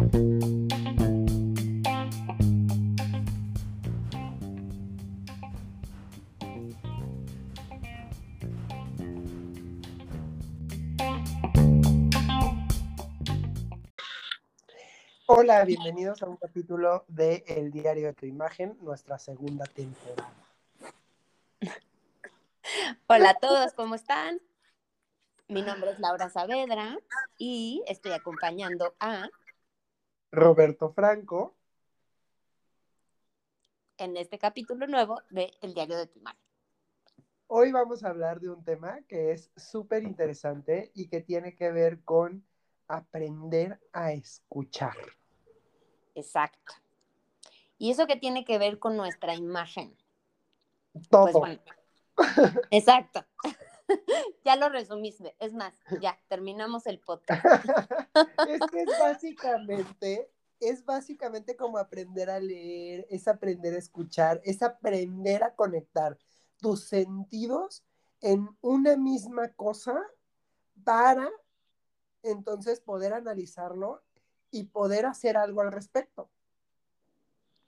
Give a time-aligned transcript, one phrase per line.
[0.00, 0.14] Hola,
[15.66, 20.32] bienvenidos a un capítulo de El Diario de tu Imagen, nuestra segunda temporada.
[23.06, 24.40] Hola a todos, ¿cómo están?
[25.48, 26.96] Mi nombre es Laura Saavedra
[27.36, 29.28] y estoy acompañando a
[30.32, 31.54] Roberto Franco.
[33.98, 36.40] En este capítulo nuevo de El Diario de tu Imagen.
[37.48, 41.72] Hoy vamos a hablar de un tema que es súper interesante y que tiene que
[41.72, 42.44] ver con
[42.86, 44.96] aprender a escuchar.
[46.14, 46.74] Exacto.
[47.76, 49.96] ¿Y eso qué tiene que ver con nuestra imagen?
[51.10, 51.22] Todo.
[51.22, 51.60] Pues bueno,
[52.70, 53.24] exacto.
[54.44, 55.34] ya lo resumiste.
[55.38, 57.44] Es más, ya terminamos el podcast.
[58.48, 64.62] es que es básicamente, es básicamente como aprender a leer, es aprender a escuchar, es
[64.62, 66.18] aprender a conectar
[66.58, 67.84] tus sentidos
[68.20, 69.98] en una misma cosa
[70.84, 71.28] para
[72.22, 74.02] entonces poder analizarlo
[74.50, 76.28] y poder hacer algo al respecto.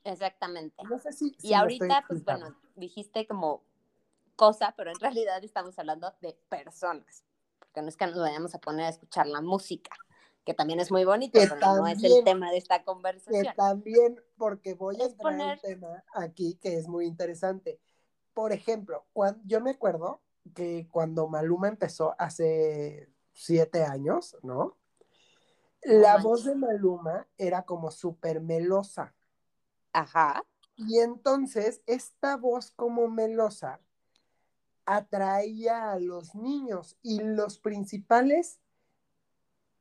[0.05, 0.83] Exactamente.
[0.89, 3.63] No sé si, y ahorita, pues bueno, dijiste como
[4.43, 7.25] cosa, pero en realidad estamos hablando de personas,
[7.61, 9.95] porque no es que nos vayamos a poner a escuchar la música,
[10.45, 13.45] que también es muy bonito, pero no es el tema de esta conversación.
[13.45, 17.79] Que también, porque voy a poner un tema aquí que es muy interesante.
[18.35, 20.21] Por ejemplo, cuando, yo me acuerdo
[20.57, 24.77] que cuando Maluma empezó hace siete años, ¿no?
[25.83, 29.15] La voz de Maluma era como súper melosa.
[29.93, 30.45] Ajá.
[30.75, 33.81] Y entonces esta voz como melosa
[34.97, 38.61] atraía a los niños y los principales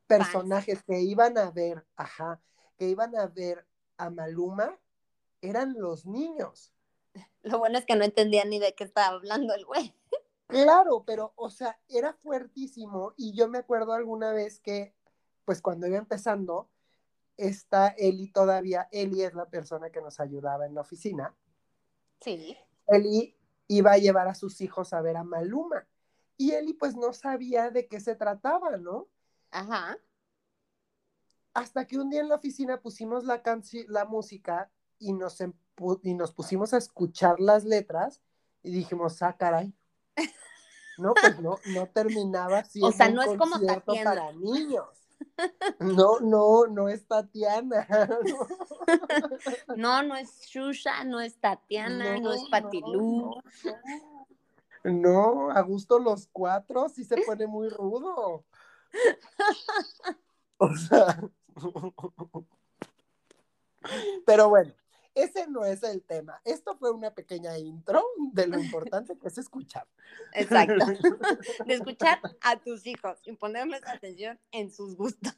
[0.08, 2.42] personajes que iban a ver, ajá,
[2.78, 3.66] que iban a ver
[3.98, 4.80] a Maluma
[5.42, 6.73] eran los niños.
[7.42, 9.94] Lo bueno es que no entendían ni de qué estaba hablando el güey.
[10.47, 14.94] Claro, pero, o sea, era fuertísimo y yo me acuerdo alguna vez que
[15.46, 16.69] pues cuando iba empezando,
[17.36, 21.36] está Eli todavía, Eli es la persona que nos ayudaba en la oficina.
[22.22, 22.57] Sí.
[22.88, 23.36] Eli
[23.72, 25.88] iba a llevar a sus hijos a ver a Maluma.
[26.36, 29.08] Y Eli pues no sabía de qué se trataba, ¿no?
[29.50, 29.98] Ajá.
[31.54, 33.42] Hasta que un día en la oficina pusimos la,
[33.88, 35.40] la música y nos,
[36.04, 38.22] y nos pusimos a escuchar las letras
[38.62, 39.74] y dijimos, ah, caray.
[40.98, 43.56] No, pues no, no terminaba siendo o sea, no es como
[44.04, 44.90] para niños.
[45.80, 47.88] No, no, no es Tatiana.
[48.28, 48.48] No,
[49.78, 53.42] no es Shusha, no es Tatiana, no, es Patilú.
[54.84, 58.46] No, a gusto los cuatro sí se pone muy rudo.
[60.58, 61.19] O sea.
[64.25, 64.74] Pero bueno,
[65.13, 66.40] ese no es el tema.
[66.46, 68.03] Esto fue una pequeña intro
[68.34, 69.88] de lo importante que es escuchar.
[70.34, 70.86] Exacto.
[71.66, 75.34] De escuchar a tus hijos y ponerles atención en sus gustos.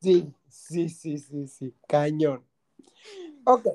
[0.00, 1.74] Sí, sí, sí, sí, sí.
[1.86, 2.44] Cañón.
[3.44, 3.66] Ok.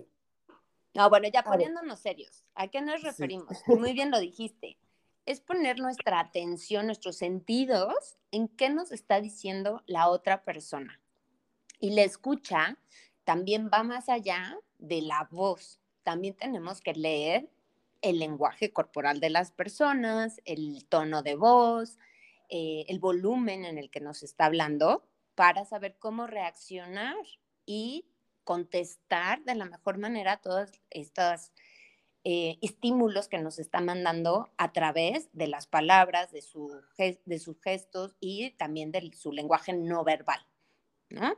[0.93, 3.57] No, bueno, ya poniéndonos serios, ¿a qué nos referimos?
[3.67, 4.77] Muy bien lo dijiste.
[5.25, 10.99] Es poner nuestra atención, nuestros sentidos en qué nos está diciendo la otra persona.
[11.79, 12.77] Y la escucha
[13.23, 15.79] también va más allá de la voz.
[16.03, 17.49] También tenemos que leer
[18.01, 21.97] el lenguaje corporal de las personas, el tono de voz,
[22.49, 25.03] eh, el volumen en el que nos está hablando
[25.35, 27.15] para saber cómo reaccionar
[27.65, 28.05] y
[28.49, 31.51] contestar de la mejor manera todos estos
[32.23, 37.61] eh, estímulos que nos está mandando a través de las palabras, de, su, de sus
[37.61, 40.43] gestos y también de su lenguaje no verbal.
[41.11, 41.37] ¿no?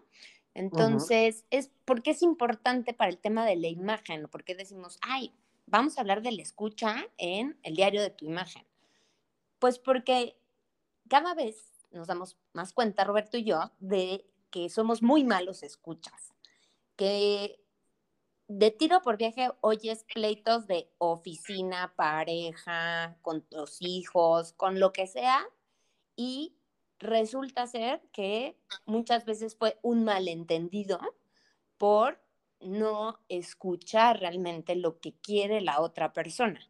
[0.54, 5.34] Entonces, es porque es importante para el tema de la imagen, porque decimos, ay,
[5.66, 8.66] vamos a hablar de la escucha en el diario de tu imagen.
[9.60, 10.38] Pues porque
[11.10, 11.58] cada vez
[11.92, 16.31] nos damos más cuenta, Roberto y yo, de que somos muy malos escuchas,
[17.02, 17.60] que
[18.48, 25.08] de tiro por viaje oyes pleitos de oficina, pareja, con los hijos, con lo que
[25.08, 25.44] sea,
[26.16, 26.54] y
[27.00, 28.56] resulta ser que
[28.86, 31.00] muchas veces fue un malentendido
[31.80, 32.22] por
[32.60, 36.70] no escuchar realmente lo que quiere la otra persona.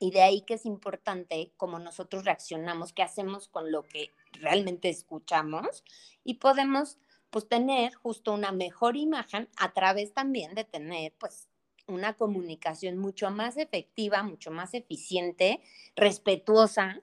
[0.00, 4.90] Y de ahí que es importante cómo nosotros reaccionamos, qué hacemos con lo que realmente
[4.90, 5.82] escuchamos
[6.24, 6.98] y podemos
[7.30, 11.48] pues tener justo una mejor imagen a través también de tener pues
[11.86, 15.60] una comunicación mucho más efectiva, mucho más eficiente,
[15.96, 17.02] respetuosa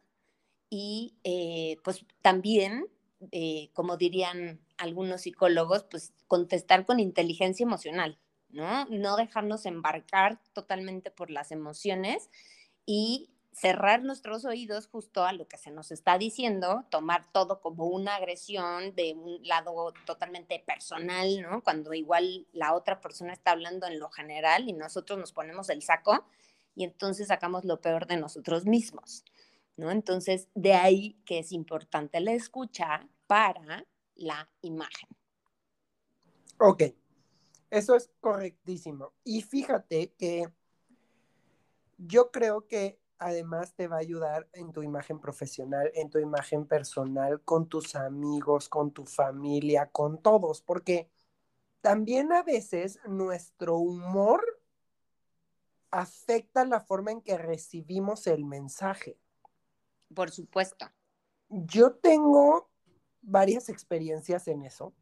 [0.69, 2.87] y eh, pues también,
[3.31, 8.19] eh, como dirían algunos psicólogos, pues contestar con inteligencia emocional,
[8.49, 8.85] ¿no?
[8.85, 12.29] No dejarnos embarcar totalmente por las emociones
[12.85, 17.87] y cerrar nuestros oídos justo a lo que se nos está diciendo, tomar todo como
[17.87, 21.63] una agresión de un lado totalmente personal, ¿no?
[21.63, 25.81] Cuando igual la otra persona está hablando en lo general y nosotros nos ponemos el
[25.81, 26.23] saco
[26.75, 29.25] y entonces sacamos lo peor de nosotros mismos,
[29.75, 29.89] ¿no?
[29.89, 35.09] Entonces, de ahí que es importante la escucha para la imagen.
[36.59, 36.83] Ok,
[37.71, 39.13] eso es correctísimo.
[39.23, 40.47] Y fíjate que
[41.97, 46.65] yo creo que además te va a ayudar en tu imagen profesional, en tu imagen
[46.65, 51.09] personal, con tus amigos, con tu familia, con todos, porque
[51.81, 54.43] también a veces nuestro humor
[55.91, 59.17] afecta la forma en que recibimos el mensaje.
[60.13, 60.85] Por supuesto.
[61.49, 62.69] Yo tengo
[63.21, 64.93] varias experiencias en eso,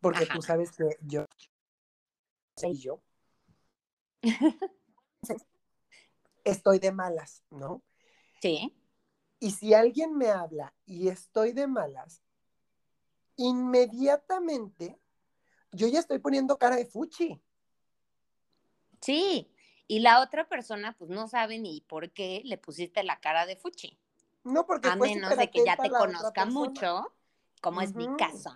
[0.00, 1.26] porque tú sabes que yo
[2.62, 3.02] y yo
[6.44, 7.82] estoy de malas, ¿no?
[8.40, 8.74] Sí.
[9.38, 12.22] Y si alguien me habla y estoy de malas,
[13.36, 15.00] inmediatamente
[15.72, 17.42] yo ya estoy poniendo cara de fuchi.
[19.00, 19.52] Sí,
[19.88, 23.56] y la otra persona pues no sabe ni por qué le pusiste la cara de
[23.56, 23.98] fuchi.
[24.44, 27.12] No, porque a menos de que ya te conozca mucho,
[27.60, 28.54] como es mi caso.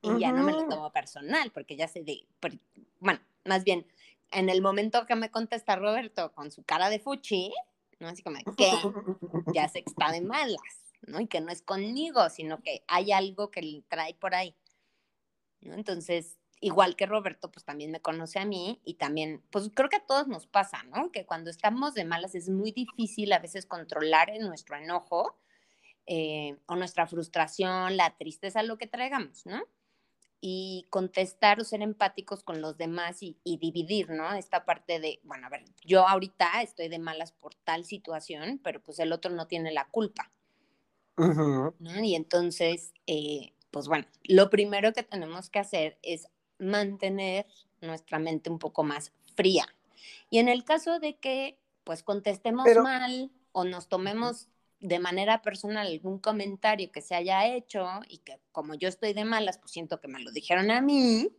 [0.00, 2.24] Y ya no me lo tomo personal, porque ya sé de,
[3.00, 3.86] bueno, más bien,
[4.30, 7.52] en el momento que me contesta Roberto con su cara de fuchi,
[7.98, 8.08] ¿no?
[8.08, 8.70] Así como, que
[9.54, 11.20] Ya sé que está de malas, ¿no?
[11.20, 14.56] Y que no es conmigo, sino que hay algo que le trae por ahí,
[15.60, 15.74] ¿no?
[15.74, 19.96] Entonces, igual que Roberto, pues también me conoce a mí y también, pues creo que
[19.96, 21.10] a todos nos pasa, ¿no?
[21.12, 25.38] Que cuando estamos de malas es muy difícil a veces controlar nuestro enojo
[26.06, 29.62] eh, o nuestra frustración, la tristeza, lo que traigamos, ¿no?
[30.40, 34.32] Y contestar o ser empáticos con los demás y, dividir, ¿no?
[34.34, 38.80] Esta parte de, bueno, a ver, yo ahorita estoy de malas por tal situación, pero
[38.80, 40.30] pues el otro no tiene la culpa.
[41.16, 42.04] ¿no?
[42.04, 47.46] Y entonces, eh, pues bueno, lo primero que tenemos que hacer es mantener
[47.80, 49.66] nuestra mente un poco más fría.
[50.30, 54.48] Y en el caso de que pues contestemos mal o nos tomemos
[54.80, 59.24] de manera personal algún comentario que se haya hecho y que como yo estoy de
[59.24, 61.30] malas, pues siento que me lo dijeron a mí,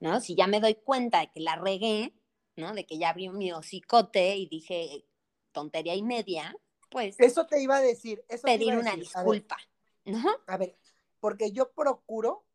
[0.00, 0.20] ¿no?
[0.20, 2.14] Si ya me doy cuenta de que la regué,
[2.56, 2.74] ¿no?
[2.74, 5.04] De que ya abrí mi hocicote y dije
[5.52, 6.56] tontería y media,
[6.88, 7.18] pues...
[7.18, 8.24] Eso te iba a decir.
[8.28, 9.56] Eso pedir una disculpa,
[10.04, 10.24] ¿no?
[10.46, 10.78] A ver,
[11.20, 12.46] porque yo procuro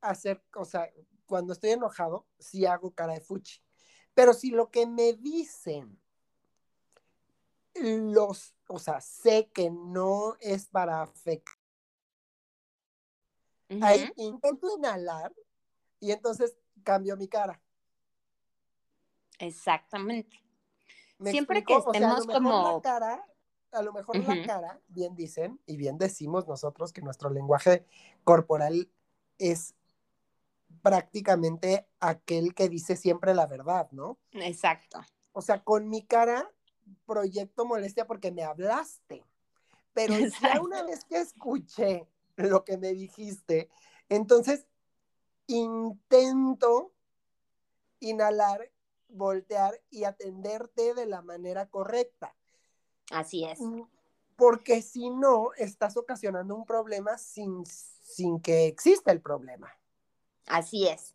[0.00, 0.90] hacer, o sea,
[1.26, 3.60] cuando estoy enojado, sí hago cara de fuchi.
[4.14, 5.99] Pero si lo que me dicen
[7.74, 11.54] los, o sea, sé que no es para afectar.
[13.82, 15.32] Ahí intento inhalar
[16.00, 17.62] y entonces cambio mi cara.
[19.38, 20.42] Exactamente.
[21.22, 22.74] Siempre que estemos como...
[22.76, 23.24] La cara,
[23.72, 27.86] a lo mejor la cara, bien dicen y bien decimos nosotros que nuestro lenguaje
[28.24, 28.90] corporal
[29.38, 29.74] es
[30.82, 34.18] prácticamente aquel que dice siempre la verdad, ¿no?
[34.32, 35.00] Exacto.
[35.32, 36.50] O sea, con mi cara
[37.06, 39.24] proyecto molestia porque me hablaste.
[39.92, 42.06] Pero ya una vez que escuché
[42.36, 43.68] lo que me dijiste,
[44.08, 44.66] entonces
[45.46, 46.92] intento
[47.98, 48.70] inhalar,
[49.08, 52.34] voltear y atenderte de la manera correcta.
[53.10, 53.60] Así es.
[53.60, 53.82] Mm,
[54.36, 59.76] porque si no, estás ocasionando un problema sin, sin que exista el problema.
[60.46, 61.14] Así es.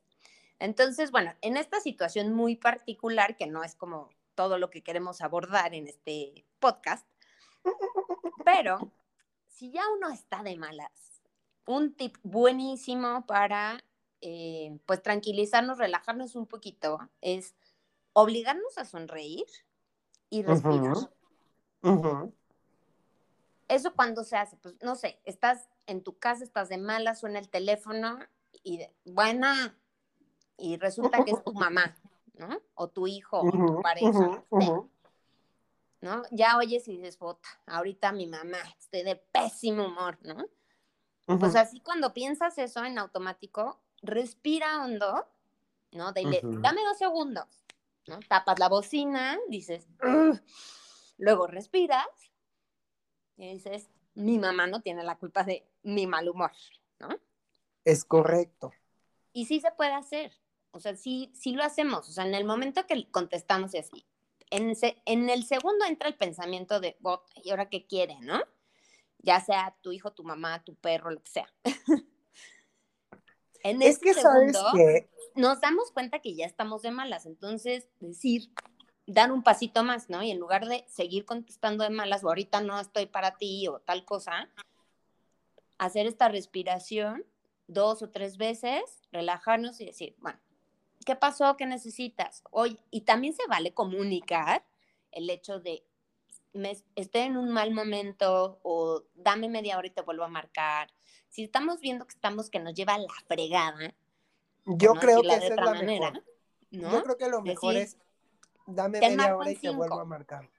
[0.59, 5.21] Entonces, bueno, en esta situación muy particular, que no es como todo lo que queremos
[5.21, 7.07] abordar en este podcast.
[8.45, 8.91] Pero
[9.47, 11.23] si ya uno está de malas,
[11.65, 13.83] un tip buenísimo para
[14.21, 17.55] eh, pues tranquilizarnos, relajarnos un poquito es
[18.13, 19.45] obligarnos a sonreír
[20.29, 20.95] y respirar.
[23.67, 27.39] Eso cuando se hace, pues no sé, estás en tu casa, estás de malas, suena
[27.39, 28.19] el teléfono
[28.63, 29.75] y buena,
[30.57, 31.95] y resulta que es tu mamá.
[32.37, 32.61] ¿No?
[32.75, 34.43] O tu hijo, o tu pareja,
[36.01, 36.23] ¿no?
[36.31, 40.45] Ya oyes y dices, puta, ahorita mi mamá, estoy de pésimo humor, ¿no?
[41.39, 45.25] Pues así cuando piensas eso en automático, respira hondo,
[45.91, 46.11] ¿no?
[46.13, 47.47] dame dos segundos,
[48.07, 48.19] ¿no?
[48.27, 49.87] Tapas la bocina, dices,
[51.17, 52.07] luego respiras
[53.37, 56.51] y dices, mi mamá no tiene la culpa de mi mal humor,
[56.99, 57.09] ¿no?
[57.83, 58.71] Es correcto.
[59.33, 60.31] Y sí se puede hacer,
[60.75, 62.09] o sea, sí, sí lo hacemos.
[62.09, 64.05] O sea, en el momento que contestamos y así,
[64.49, 64.73] en,
[65.05, 68.41] en el segundo entra el pensamiento de, oh, ¿y ahora qué quiere, no?
[69.19, 71.53] Ya sea tu hijo, tu mamá, tu perro, lo que sea.
[73.63, 78.51] En es que sabes que nos damos cuenta que ya estamos de malas, entonces decir,
[79.07, 80.21] dar un pasito más, ¿no?
[80.21, 83.79] Y en lugar de seguir contestando de malas o ahorita no estoy para ti o
[83.79, 84.51] tal cosa,
[85.79, 87.25] hacer esta respiración
[87.65, 90.37] dos o tres veces, relajarnos y decir, bueno,
[91.05, 91.55] ¿qué pasó?
[91.55, 92.43] ¿Qué necesitas?
[92.51, 94.65] Hoy, y también se vale comunicar
[95.11, 95.85] el hecho de,
[96.53, 100.91] me, estoy en un mal momento o dame media hora y te vuelvo a marcar.
[101.29, 103.93] Si estamos viendo que estamos que nos lleva a la fregada.
[104.65, 106.11] Yo creo que esa es la manera,
[106.71, 106.91] mejor.
[106.91, 107.97] Yo creo que lo mejor es
[108.65, 110.49] dame media hora y te vuelvo a marcar.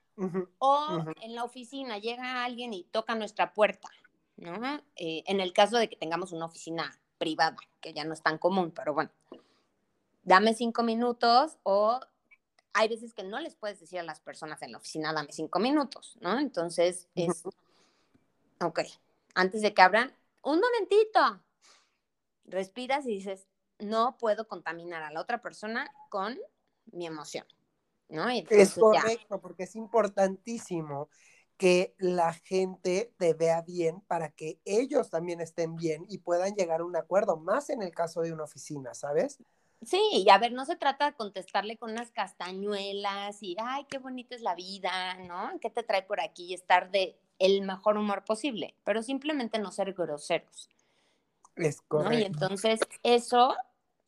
[0.59, 3.89] o en la oficina llega alguien y toca nuestra puerta,
[4.37, 4.81] ¿no?
[4.95, 8.37] Eh, en el caso de que tengamos una oficina privada, que ya no es tan
[8.37, 9.11] común, pero bueno,
[10.27, 12.01] dame cinco minutos o
[12.73, 15.57] hay veces que no les puedes decir a las personas en la oficina, dame cinco
[15.57, 16.37] minutos, ¿no?
[16.37, 17.45] Entonces es,
[18.59, 18.81] ok,
[19.35, 21.41] antes de que abran, un momentito,
[22.43, 23.47] respiras y dices,
[23.79, 26.37] no puedo contaminar a la otra persona con
[26.91, 27.45] mi emoción,
[28.09, 28.29] ¿no?
[28.29, 31.09] es correcto, porque es importantísimo
[31.55, 36.81] que la gente te vea bien para que ellos también estén bien y puedan llegar
[36.81, 39.39] a un acuerdo, más en el caso de una oficina, ¿sabes?
[39.81, 43.99] Sí, y a ver, no se trata de contestarle con unas castañuelas y, ay, qué
[43.99, 45.51] bonita es la vida, ¿no?
[45.61, 46.45] ¿Qué te trae por aquí?
[46.45, 50.69] Y estar de el mejor humor posible, pero simplemente no ser groseros.
[51.55, 52.17] Es correcto.
[52.17, 53.55] Y entonces eso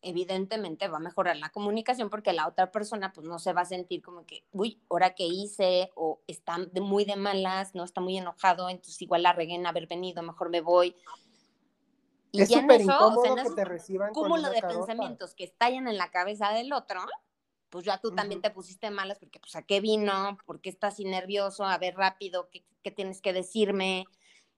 [0.02, 3.66] evidentemente va a mejorar la comunicación porque la otra persona pues no se va a
[3.66, 8.18] sentir como que, uy, ahora que hice o está muy de malas, no está muy
[8.18, 10.96] enojado, entonces igual la regué en haber venido, mejor me voy.
[12.31, 16.51] Y es súper incómodo que te reciban cúmulo de pensamientos que estallan en la cabeza
[16.51, 17.01] del otro,
[17.69, 20.95] pues ya tú también te pusiste malas porque pues a qué vino, por qué estás
[20.95, 24.05] así nervioso, a ver rápido, qué, qué tienes que decirme,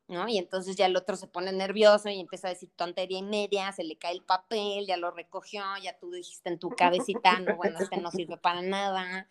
[0.07, 0.27] ¿no?
[0.27, 3.71] Y entonces ya el otro se pone nervioso y empieza a decir tontería y media,
[3.71, 7.55] se le cae el papel, ya lo recogió, ya tú dijiste en tu cabecita, no,
[7.55, 9.29] bueno, este no sirve para nada.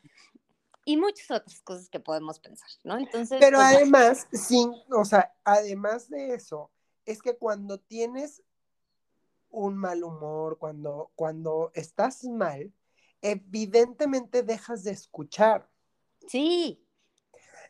[0.85, 2.99] Y muchas otras cosas que podemos pensar, ¿no?
[2.99, 3.39] Entonces.
[3.39, 6.71] Pero pues, además, sin, o sea, además de eso,
[7.11, 8.43] es que cuando tienes
[9.51, 12.73] un mal humor, cuando, cuando estás mal,
[13.21, 15.69] evidentemente dejas de escuchar.
[16.27, 16.85] Sí.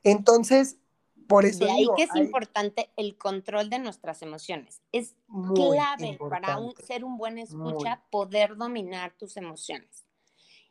[0.02, 0.78] Entonces,
[1.26, 1.64] por eso.
[1.64, 4.82] De ahí que es importante el control de nuestras emociones.
[4.92, 5.14] Es
[5.54, 10.00] clave para ser un buen escucha poder dominar tus emociones.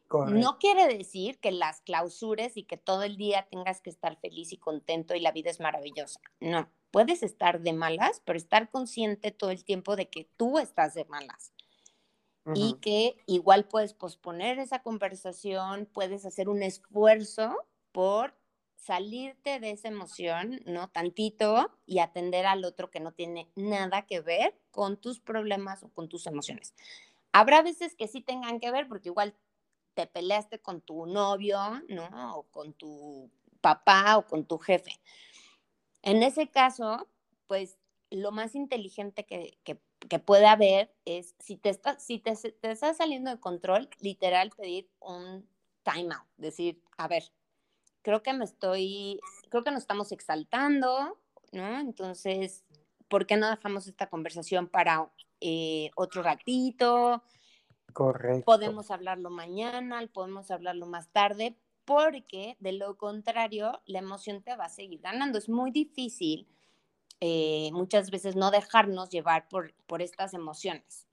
[0.09, 4.51] No quiere decir que las clausures y que todo el día tengas que estar feliz
[4.51, 6.19] y contento y la vida es maravillosa.
[6.39, 10.93] No, puedes estar de malas, pero estar consciente todo el tiempo de que tú estás
[10.93, 11.53] de malas.
[12.55, 17.55] Y que igual puedes posponer esa conversación, puedes hacer un esfuerzo
[17.91, 18.33] por
[18.75, 20.87] salirte de esa emoción, ¿no?
[20.89, 25.89] Tantito y atender al otro que no tiene nada que ver con tus problemas o
[25.89, 26.73] con tus emociones.
[27.33, 29.35] Habrá veces que sí tengan que ver porque igual
[29.93, 32.37] te peleaste con tu novio, ¿no?
[32.37, 33.29] O con tu
[33.61, 34.99] papá o con tu jefe.
[36.01, 37.07] En ese caso,
[37.47, 37.77] pues
[38.09, 39.79] lo más inteligente que, que,
[40.19, 44.89] puede haber es, si, te, está, si te, te estás saliendo de control, literal pedir
[44.99, 45.47] un
[45.83, 47.23] time out, decir, a ver,
[48.01, 49.19] creo que me estoy,
[49.49, 51.19] creo que nos estamos exaltando,
[51.51, 51.79] ¿no?
[51.79, 52.63] Entonces,
[53.07, 57.23] ¿por qué no dejamos esta conversación para eh, otro ratito?
[57.93, 58.45] Correcto.
[58.45, 61.55] Podemos hablarlo mañana, podemos hablarlo más tarde,
[61.85, 65.37] porque de lo contrario, la emoción te va a seguir ganando.
[65.37, 66.47] Es muy difícil
[67.21, 71.09] eh, muchas veces no dejarnos llevar por, por estas emociones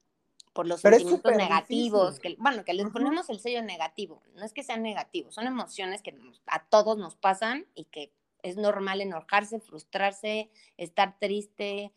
[0.56, 4.62] por los sentimientos negativos, que, bueno, que les ponemos el sello negativo, no es que
[4.62, 8.10] sean negativos, son emociones que a todos nos pasan y que
[8.42, 11.92] es normal enojarse, frustrarse, estar triste,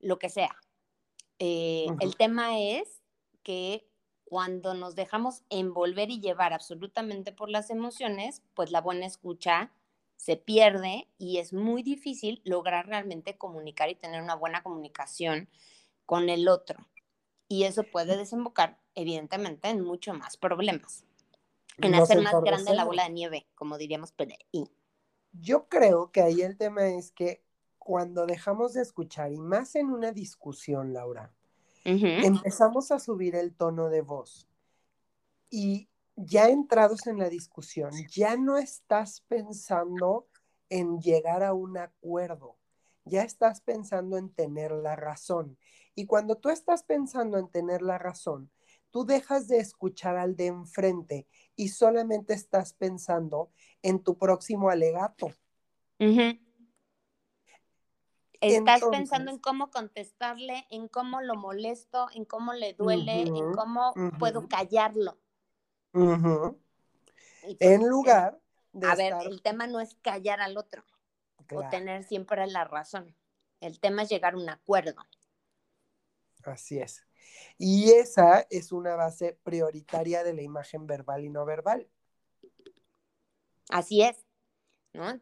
[0.00, 0.56] lo que sea.
[1.38, 3.00] Eh, el tema es
[3.44, 3.86] que
[4.30, 9.72] cuando nos dejamos envolver y llevar absolutamente por las emociones, pues la buena escucha
[10.14, 15.48] se pierde y es muy difícil lograr realmente comunicar y tener una buena comunicación
[16.06, 16.86] con el otro
[17.48, 21.04] y eso puede desembocar, evidentemente, en mucho más problemas,
[21.78, 24.70] en hacer más grande la bola de nieve, como diríamos PDI.
[25.32, 27.42] Yo creo que ahí el tema es que
[27.78, 31.34] cuando dejamos de escuchar, y más en una discusión, Laura,
[31.84, 34.48] empezamos a subir el tono de voz
[35.48, 40.28] y ya entrados en la discusión, ya no estás pensando
[40.68, 42.56] en llegar a un acuerdo,
[43.04, 45.58] ya estás pensando en tener la razón.
[45.94, 48.50] Y cuando tú estás pensando en tener la razón,
[48.90, 53.50] tú dejas de escuchar al de enfrente y solamente estás pensando
[53.82, 55.32] en tu próximo alegato.
[58.40, 63.92] Estás pensando en cómo contestarle, en cómo lo molesto, en cómo le duele, en cómo
[64.18, 65.18] puedo callarlo.
[67.42, 68.40] en lugar
[68.72, 68.86] de.
[68.86, 70.82] A ver, el tema no es callar al otro
[71.52, 73.14] o tener siempre la razón.
[73.60, 75.04] El tema es llegar a un acuerdo.
[76.44, 77.04] Así es.
[77.58, 81.88] Y esa es una base prioritaria de la imagen verbal y no verbal.
[83.68, 84.26] Así es,
[84.92, 85.20] ¿no?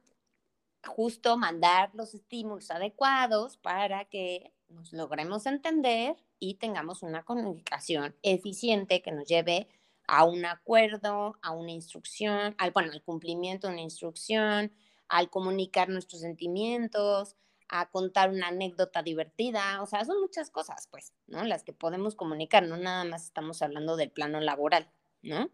[0.88, 9.02] Justo mandar los estímulos adecuados para que nos logremos entender y tengamos una comunicación eficiente
[9.02, 9.68] que nos lleve
[10.06, 14.72] a un acuerdo, a una instrucción, al, bueno, al cumplimiento de una instrucción,
[15.08, 17.36] al comunicar nuestros sentimientos,
[17.68, 21.44] a contar una anécdota divertida, o sea, son muchas cosas, pues, ¿no?
[21.44, 24.90] Las que podemos comunicar, no nada más estamos hablando del plano laboral,
[25.22, 25.50] ¿no?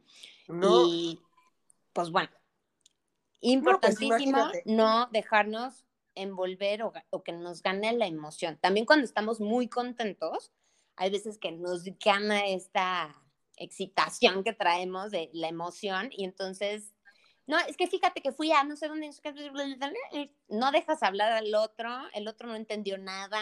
[0.86, 1.18] Y,
[1.92, 2.30] pues bueno,
[3.44, 5.84] importantísimo no, dejarnos
[6.14, 8.58] envolver o, o, que nos gane la emoción.
[8.60, 10.52] También cuando estamos muy contentos,
[10.96, 13.16] hay veces que nos gana esta
[13.56, 16.94] excitación que traemos de la emoción y entonces
[17.46, 19.10] no, es que fíjate que fui a no sé dónde,
[20.48, 23.40] no dejas hablar al otro, el otro no entendió nada.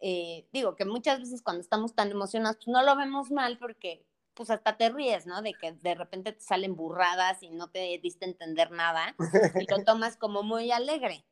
[0.00, 4.04] Eh, digo que muchas veces cuando estamos tan emocionados, pues no lo vemos mal porque
[4.34, 5.42] pues hasta te ríes, ¿no?
[5.42, 9.14] De que de repente te salen burradas y no te diste a entender nada
[9.58, 11.24] y lo tomas como muy alegre.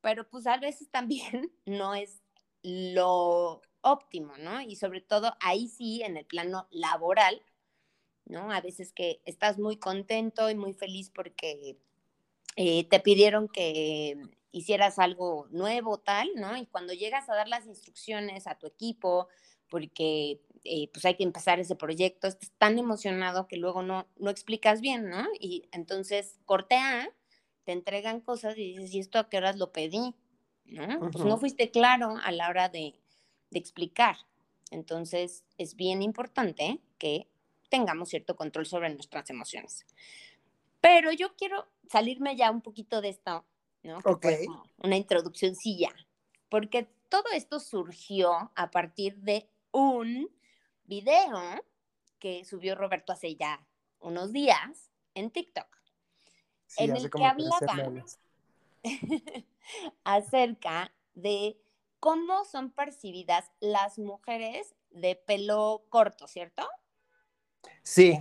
[0.00, 2.22] Pero pues a veces también no es
[2.62, 4.60] lo óptimo, ¿no?
[4.60, 7.42] Y sobre todo ahí sí, en el plano laboral,
[8.26, 8.52] ¿no?
[8.52, 11.78] A veces que estás muy contento y muy feliz porque
[12.56, 14.20] eh, te pidieron que
[14.52, 16.56] hicieras algo nuevo, tal, ¿no?
[16.56, 19.28] Y cuando llegas a dar las instrucciones a tu equipo,
[19.68, 24.30] porque eh, pues hay que empezar ese proyecto, estás tan emocionado que luego no, no
[24.30, 25.26] explicas bien, ¿no?
[25.38, 27.10] Y entonces cortea,
[27.64, 30.14] te entregan cosas y dices, ¿y esto a qué horas lo pedí?
[30.66, 31.10] ¿No?
[31.10, 32.94] Pues no fuiste claro a la hora de,
[33.50, 34.16] de explicar.
[34.70, 37.26] Entonces es bien importante que
[37.70, 39.86] tengamos cierto control sobre nuestras emociones.
[40.80, 43.44] Pero yo quiero salirme ya un poquito de esto,
[43.82, 44.00] ¿no?
[44.20, 44.46] Que
[44.78, 45.94] una introducción ya,
[46.48, 50.30] porque todo esto surgió a partir de un
[50.90, 51.40] video
[52.18, 53.64] que subió Roberto hace ya
[54.00, 55.68] unos días en TikTok,
[56.78, 58.04] en el que hablaba
[60.04, 61.56] acerca de
[62.00, 66.68] cómo son percibidas las mujeres de pelo corto, ¿cierto?
[67.84, 68.20] Sí.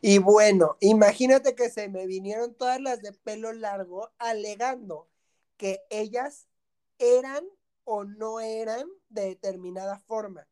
[0.00, 5.08] Y bueno, imagínate que se me vinieron todas las de pelo largo alegando
[5.56, 6.48] que ellas
[6.98, 7.44] eran
[7.84, 10.48] o no eran de determinada forma.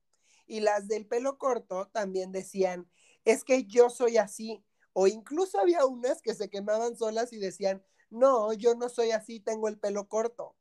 [0.50, 2.90] Y las del pelo corto también decían,
[3.24, 4.64] es que yo soy así.
[4.92, 9.38] O incluso había unas que se quemaban solas y decían, no, yo no soy así,
[9.38, 10.56] tengo el pelo corto.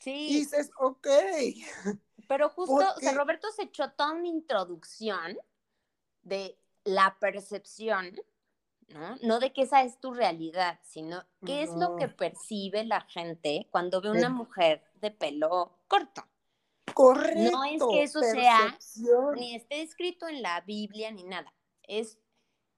[0.00, 0.28] Sí.
[0.28, 1.08] Y dices, ok.
[2.28, 5.38] Pero justo, o sea, Roberto se echó toda una introducción
[6.22, 8.20] de la percepción,
[8.88, 9.16] ¿no?
[9.22, 13.66] No de que esa es tu realidad, sino qué es lo que percibe la gente
[13.70, 16.22] cuando ve una mujer de pelo corto.
[16.94, 17.50] Correcto.
[17.52, 18.78] No es que eso sea,
[19.34, 21.52] ni esté escrito en la Biblia ni nada.
[21.82, 22.18] Es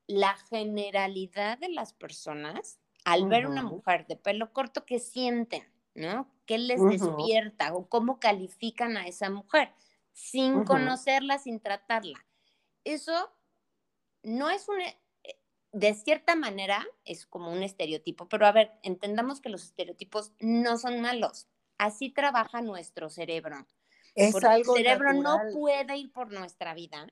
[0.07, 6.29] la generalidad de las personas al ver una mujer de pelo corto que sienten, ¿no?
[6.47, 9.73] ¿Qué les despierta o cómo califican a esa mujer
[10.13, 12.25] sin conocerla, sin tratarla?
[12.85, 13.33] Eso
[14.23, 14.79] no es un,
[15.73, 20.79] de cierta manera es como un estereotipo, pero a ver, entendamos que los estereotipos no
[20.79, 21.49] son malos.
[21.79, 23.67] Así trabaja nuestro cerebro.
[24.15, 27.07] Es algo el cerebro no puede ir por nuestra vida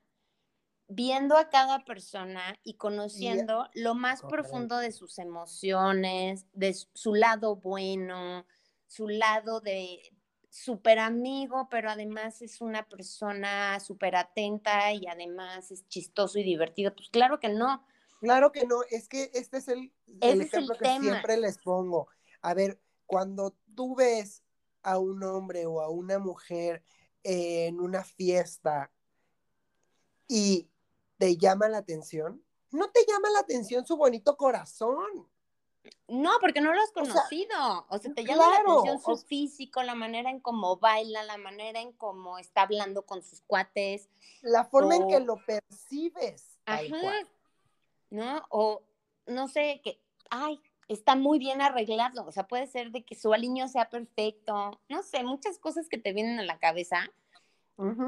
[0.93, 7.57] viendo a cada persona y conociendo lo más profundo de sus emociones, de su lado
[7.57, 8.45] bueno,
[8.89, 10.01] su lado de
[10.49, 16.93] súper amigo, pero además es una persona súper atenta y además es chistoso y divertido.
[16.93, 17.87] Pues claro que no.
[18.21, 22.09] Claro que no, es que este es el, ejemplo que siempre les pongo.
[22.43, 24.43] A ver, cuando tú ves
[24.83, 26.83] a un hombre o a una mujer
[27.23, 28.90] en una fiesta
[30.27, 30.71] y
[31.19, 35.29] te llama la atención, no te llama la atención su bonito corazón.
[36.09, 37.87] No, porque no lo has conocido.
[37.88, 41.81] O sea, te llama la atención su físico, la manera en cómo baila, la manera
[41.81, 44.09] en cómo está hablando con sus cuates.
[44.43, 46.59] La forma en que lo percibes.
[46.66, 47.12] Ajá.
[48.11, 48.43] ¿No?
[48.51, 48.83] O
[49.27, 50.61] no sé, que, ay,
[50.94, 52.26] está muy bien arreglado.
[52.26, 54.81] O sea, puede ser de que su aliño sea perfecto.
[54.88, 57.11] No sé, muchas cosas que te vienen a la cabeza.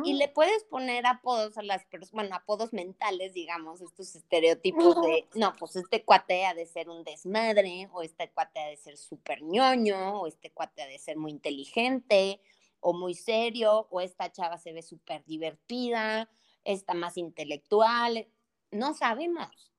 [0.05, 5.27] Y le puedes poner apodos a las personas, bueno, apodos mentales, digamos, estos estereotipos de,
[5.35, 8.99] no, pues este cuate ha de ser un desmadre, o este cuate ha de ser
[8.99, 12.43] súper ñoño, o este cuate ha de ser muy inteligente,
[12.81, 16.29] o muy serio, o esta chava se ve súper divertida,
[16.65, 18.29] esta más intelectual,
[18.73, 19.73] no sabemos.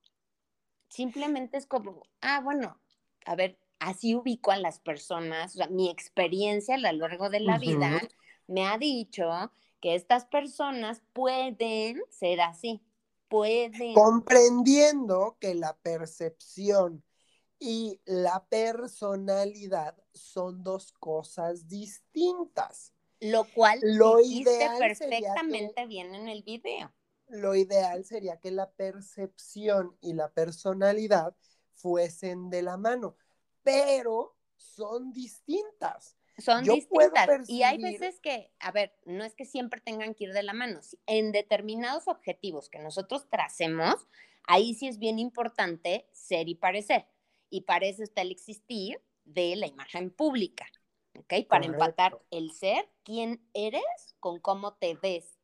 [0.88, 2.80] Simplemente es como, ah, bueno,
[3.24, 7.40] a ver, así ubico a las personas, o sea, mi experiencia a lo largo de
[7.40, 8.00] la vida
[8.46, 9.30] me ha dicho
[9.80, 12.82] que estas personas pueden ser así,
[13.28, 13.94] pueden.
[13.94, 17.02] Comprendiendo que la percepción
[17.58, 22.92] y la personalidad son dos cosas distintas.
[23.20, 26.92] Lo cual lo ideal perfectamente bien en el video.
[27.28, 31.34] Lo ideal sería que la percepción y la personalidad
[31.74, 33.16] fuesen de la mano,
[33.62, 36.16] pero son distintas.
[36.38, 37.48] Son distintas.
[37.48, 40.52] Y hay veces que, a ver, no es que siempre tengan que ir de la
[40.52, 40.80] mano.
[41.06, 44.08] En determinados objetivos que nosotros tracemos,
[44.44, 47.06] ahí sí es bien importante ser y parecer.
[47.50, 50.66] Y parece está el existir de la imagen pública.
[51.16, 51.46] ¿Ok?
[51.48, 55.38] Para empatar el ser, quién eres con cómo te ves.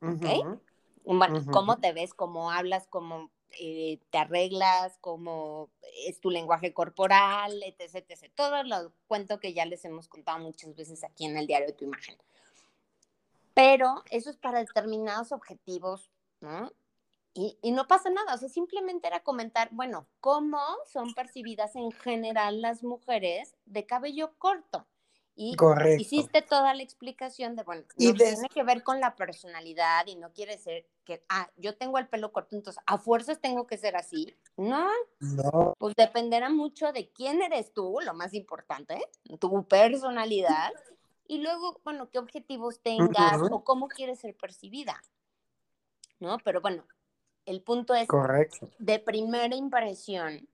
[0.00, 0.58] ¿Ok?
[1.04, 5.70] Bueno, cómo te ves, cómo hablas, cómo eh, te arreglas, cómo
[6.06, 8.32] es tu lenguaje corporal, etc, etc.
[8.34, 11.72] Todo lo cuento que ya les hemos contado muchas veces aquí en el diario de
[11.72, 12.16] tu imagen.
[13.54, 16.72] Pero eso es para determinados objetivos, ¿no?
[17.32, 21.92] Y, y, no pasa nada, o sea, simplemente era comentar, bueno, cómo son percibidas en
[21.92, 24.86] general las mujeres de cabello corto.
[25.38, 25.54] Y
[25.98, 30.32] hiciste toda la explicación de, bueno, no tiene que ver con la personalidad y no
[30.32, 33.96] quiere ser que, ah, yo tengo el pelo corto, entonces a fuerzas tengo que ser
[33.96, 34.36] así.
[34.58, 34.90] No,
[35.20, 35.74] no.
[35.78, 39.00] pues dependerá mucho de quién eres tú, lo más importante,
[39.40, 40.72] tu personalidad,
[41.28, 45.02] y luego, bueno, qué objetivos tengas o cómo quieres ser percibida.
[46.18, 46.38] ¿No?
[46.44, 46.86] Pero bueno,
[47.44, 48.70] el punto es, Correcto.
[48.78, 50.48] de primera impresión,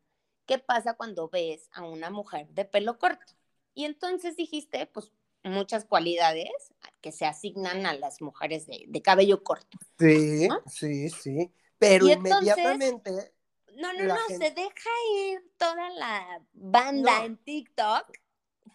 [0.46, 3.32] ¿qué pasa cuando ves a una mujer de pelo corto?
[3.74, 5.10] Y entonces dijiste, pues,
[5.44, 9.78] muchas cualidades que se asignan a las mujeres de, cabello corto.
[9.98, 11.52] Sí, sí, sí.
[11.78, 13.34] Pero inmediatamente.
[13.76, 18.06] No, no, no, se deja ir toda la banda en TikTok.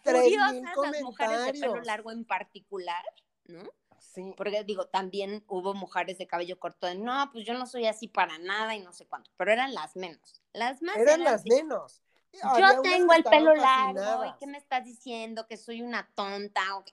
[0.02, 3.02] Furiosas las mujeres de pelo largo en particular,
[3.44, 3.62] ¿no?
[3.98, 4.34] Sí.
[4.36, 8.08] Porque digo, también hubo mujeres de cabello corto de no, pues yo no soy así
[8.08, 10.42] para nada y no sé cuánto, pero eran las menos.
[10.52, 12.02] Las más eran, las menos.
[12.32, 15.46] Yo tengo el pelo largo y ¿qué me estás diciendo?
[15.46, 16.76] Que soy una tonta.
[16.76, 16.84] ¿O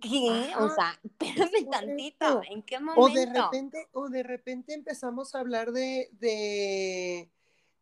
[0.00, 0.52] ¿Qué?
[0.58, 2.42] O sea, espérame tantito.
[2.48, 3.00] ¿En qué momento?
[3.00, 7.30] O de repente, o de repente empezamos a hablar de, de,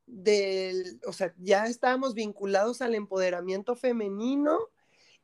[0.06, 4.58] del, o sea, ya estábamos vinculados al empoderamiento femenino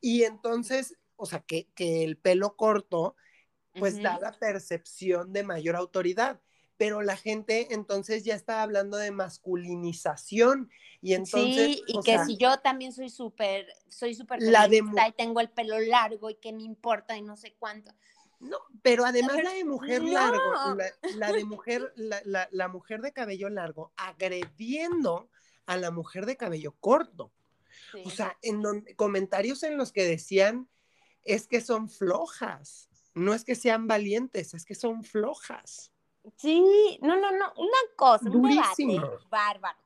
[0.00, 3.14] y entonces, o sea, que, que el pelo corto,
[3.78, 6.40] pues da la percepción de mayor autoridad
[6.80, 10.70] pero la gente entonces ya está hablando de masculinización
[11.02, 15.12] y entonces sí y que si yo también soy súper soy súper la de y
[15.12, 17.92] tengo el pelo largo y que me importa y no sé cuánto.
[18.38, 20.78] No pero además la de mujer largo
[21.16, 25.28] la, de mujer la, la, mujer de cabello largo agrediendo
[25.66, 27.30] a la mujer de cabello corto.
[28.06, 28.62] O sea en
[28.96, 30.66] comentarios en los que decían
[31.24, 35.92] es que son flojas no es que sean valientes es que son flojas
[36.36, 39.78] Sí, no, no, no, una cosa, un debate bárbaro,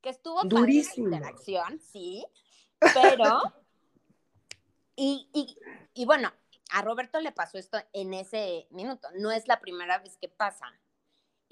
[0.00, 1.08] que estuvo Durísimo.
[1.08, 2.24] la interacción, sí,
[2.78, 3.40] pero,
[4.96, 5.56] y, y,
[5.94, 6.32] y bueno,
[6.70, 10.66] a Roberto le pasó esto en ese minuto, no es la primera vez que pasa,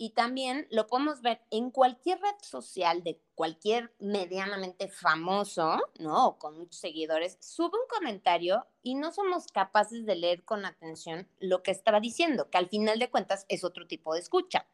[0.02, 6.38] y también lo podemos ver en cualquier red social de cualquier medianamente famoso, ¿no?
[6.38, 11.62] con muchos seguidores, sube un comentario y no somos capaces de leer con atención lo
[11.62, 14.66] que estaba diciendo, que al final de cuentas es otro tipo de escucha.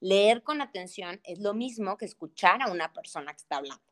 [0.00, 3.82] Leer con atención es lo mismo que escuchar a una persona que está hablando.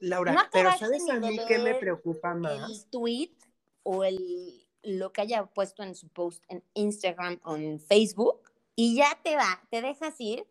[0.00, 2.68] Laura, pero ¿sabes a mí qué me preocupa más?
[2.68, 3.36] El tweet
[3.84, 8.51] o el, lo que haya puesto en su post en Instagram o en Facebook
[8.82, 10.44] y ya te va, te dejas ir.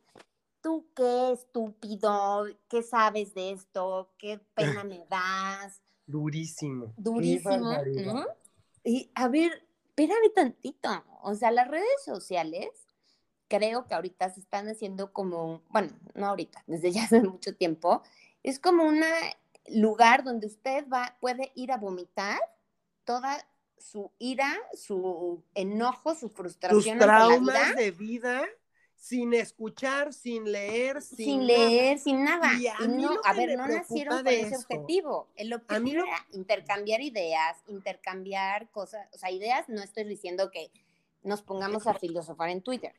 [0.61, 5.81] Tú qué estúpido, qué sabes de esto, qué pena me das.
[6.07, 6.93] Durísimo.
[6.95, 7.73] Durísimo,
[8.05, 8.25] ¿no?
[8.85, 11.03] Y a ver, espérame tantito.
[11.23, 12.69] O sea, las redes sociales
[13.49, 18.01] creo que ahorita se están haciendo como, bueno, no ahorita, desde ya hace mucho tiempo,
[18.43, 19.01] es como un
[19.67, 22.39] lugar donde usted va, puede ir a vomitar
[23.03, 23.45] toda
[23.81, 26.97] su ira, su enojo, su frustración.
[26.97, 28.45] Tus traumas de vida
[29.01, 32.53] sin escuchar, sin leer, sin, sin leer, sin nada.
[32.59, 35.27] Y a Y no, a ver, no nacieron con ese objetivo.
[35.35, 40.71] El objetivo era intercambiar ideas, intercambiar cosas, o sea, ideas, no estoy diciendo que
[41.23, 42.93] nos pongamos a filosofar en Twitter,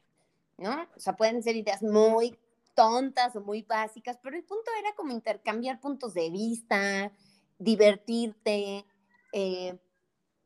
[0.59, 0.89] ¿no?
[0.97, 2.37] O sea, pueden ser ideas muy
[2.75, 7.13] tontas o muy básicas, pero el punto era como intercambiar puntos de vista,
[7.59, 8.85] divertirte,
[9.33, 9.79] eh,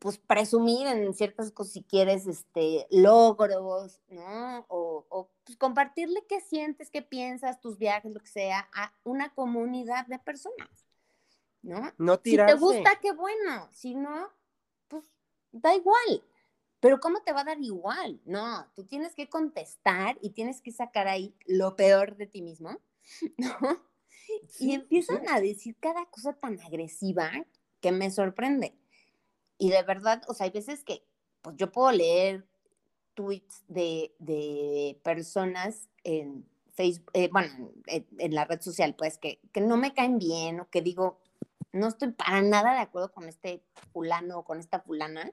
[0.07, 4.65] pues presumir en ciertas cosas si quieres, este, logros, ¿no?
[4.69, 9.35] O, o, pues, compartirle qué sientes, qué piensas, tus viajes, lo que sea, a una
[9.35, 10.87] comunidad de personas,
[11.61, 11.93] ¿no?
[11.99, 12.55] no Si tirarse.
[12.55, 14.31] te gusta, qué bueno, si no,
[14.87, 15.13] pues
[15.51, 16.23] da igual.
[16.79, 18.21] Pero ¿cómo te va a dar igual?
[18.25, 22.79] No, tú tienes que contestar y tienes que sacar ahí lo peor de ti mismo,
[23.39, 23.83] ¿no?
[24.47, 25.33] Sí, y empiezan sí.
[25.33, 27.33] a decir cada cosa tan agresiva
[27.81, 28.79] que me sorprende.
[29.59, 31.05] Y de verdad, o sea, hay veces que
[31.43, 32.47] pues yo puedo leer
[33.15, 39.41] tweets de, de personas en Facebook, eh, bueno, en, en la red social, pues que,
[39.53, 41.19] que no me caen bien o que digo,
[41.73, 45.33] no estoy para nada de acuerdo con este fulano o con esta fulana,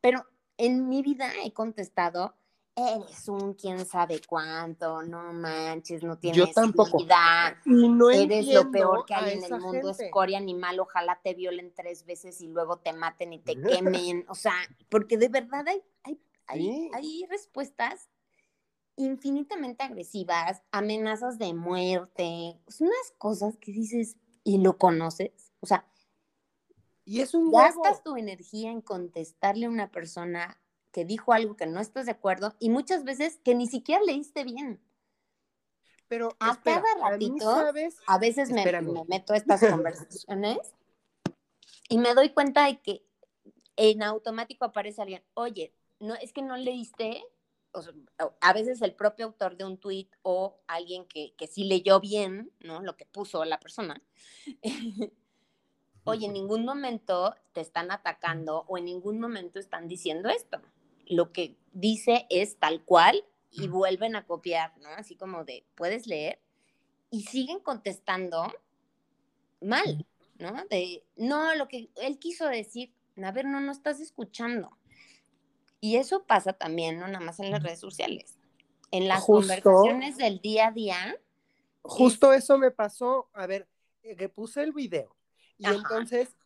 [0.00, 0.24] pero
[0.56, 2.34] en mi vida he contestado,
[2.78, 6.98] eres un quién sabe cuánto, no manches, no tienes tampoco.
[6.98, 10.04] vida, Y no eres lo peor que hay en el mundo, gente.
[10.06, 13.54] escoria animal, ojalá te violen tres veces y luego te maten y te
[14.12, 14.54] quemen, o sea,
[14.88, 16.90] porque de verdad hay, hay, hay, Sí.
[16.94, 18.08] hay respuestas
[18.96, 25.84] infinitamente agresivas, amenazas de muerte, son unas cosas que dices y lo conoces, o sea,
[27.04, 27.82] Y es un huevo.
[27.82, 30.60] gastas tu energía en contestarle a una persona
[30.98, 34.42] que dijo algo que no estás de acuerdo y muchas veces que ni siquiera leíste
[34.42, 34.82] bien.
[36.08, 37.98] Pero A espera, cada a ratito, ¿sabes?
[38.08, 38.64] A veces me,
[39.06, 40.74] meto a estas conversaciones
[41.88, 43.06] y me doy cuenta de que
[43.76, 47.22] en automático aparece alguien, oye, no, es que no leíste,
[47.70, 47.92] o sea,
[48.40, 52.50] a veces el propio autor de un tweet o alguien que, que sí leyó bien,
[52.58, 52.82] ¿no?
[52.82, 54.02] Lo que puso la persona.
[56.02, 60.58] Oye, en ningún momento te están atacando o en ningún momento están diciendo esto.
[61.08, 64.88] Lo que dice es tal cual y vuelven a copiar, ¿no?
[64.90, 66.40] Así como de, puedes leer
[67.10, 68.52] y siguen contestando
[69.60, 70.06] mal,
[70.38, 70.64] ¿no?
[70.70, 72.92] De, no, lo que él quiso decir,
[73.22, 74.76] a ver, no, no estás escuchando.
[75.80, 78.38] Y eso pasa también, no nada más en las redes sociales.
[78.90, 79.40] En las Justo.
[79.40, 81.18] conversaciones del día a día,
[81.88, 83.66] Justo eso me pasó, a ver,
[84.02, 85.16] eh, que puse el video
[85.56, 85.76] y Ajá.
[85.76, 86.36] entonces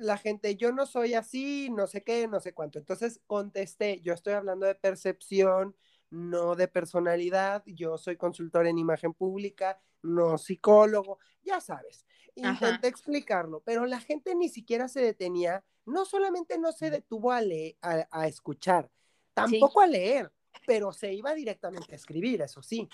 [0.00, 2.78] la gente, yo no soy así, no sé qué, no sé cuánto.
[2.78, 5.76] Entonces contesté, yo estoy hablando de percepción,
[6.10, 12.06] no de personalidad, yo soy consultor en imagen pública, no psicólogo, ya sabes.
[12.34, 12.88] Intenté Ajá.
[12.88, 17.76] explicarlo, pero la gente ni siquiera se detenía, no solamente no se detuvo a, leer,
[17.82, 18.90] a, a escuchar,
[19.34, 20.32] tampoco a leer,
[20.66, 22.88] pero se iba directamente a escribir, eso sí.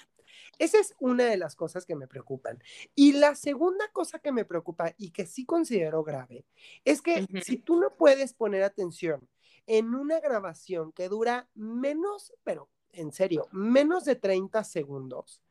[0.58, 2.62] Esa es una de las cosas que me preocupan.
[2.94, 6.44] Y la segunda cosa que me preocupa y que sí considero grave
[6.84, 9.28] es que si tú no puedes poner atención
[9.66, 15.42] en una grabación que dura menos, pero en serio, menos de 30 segundos,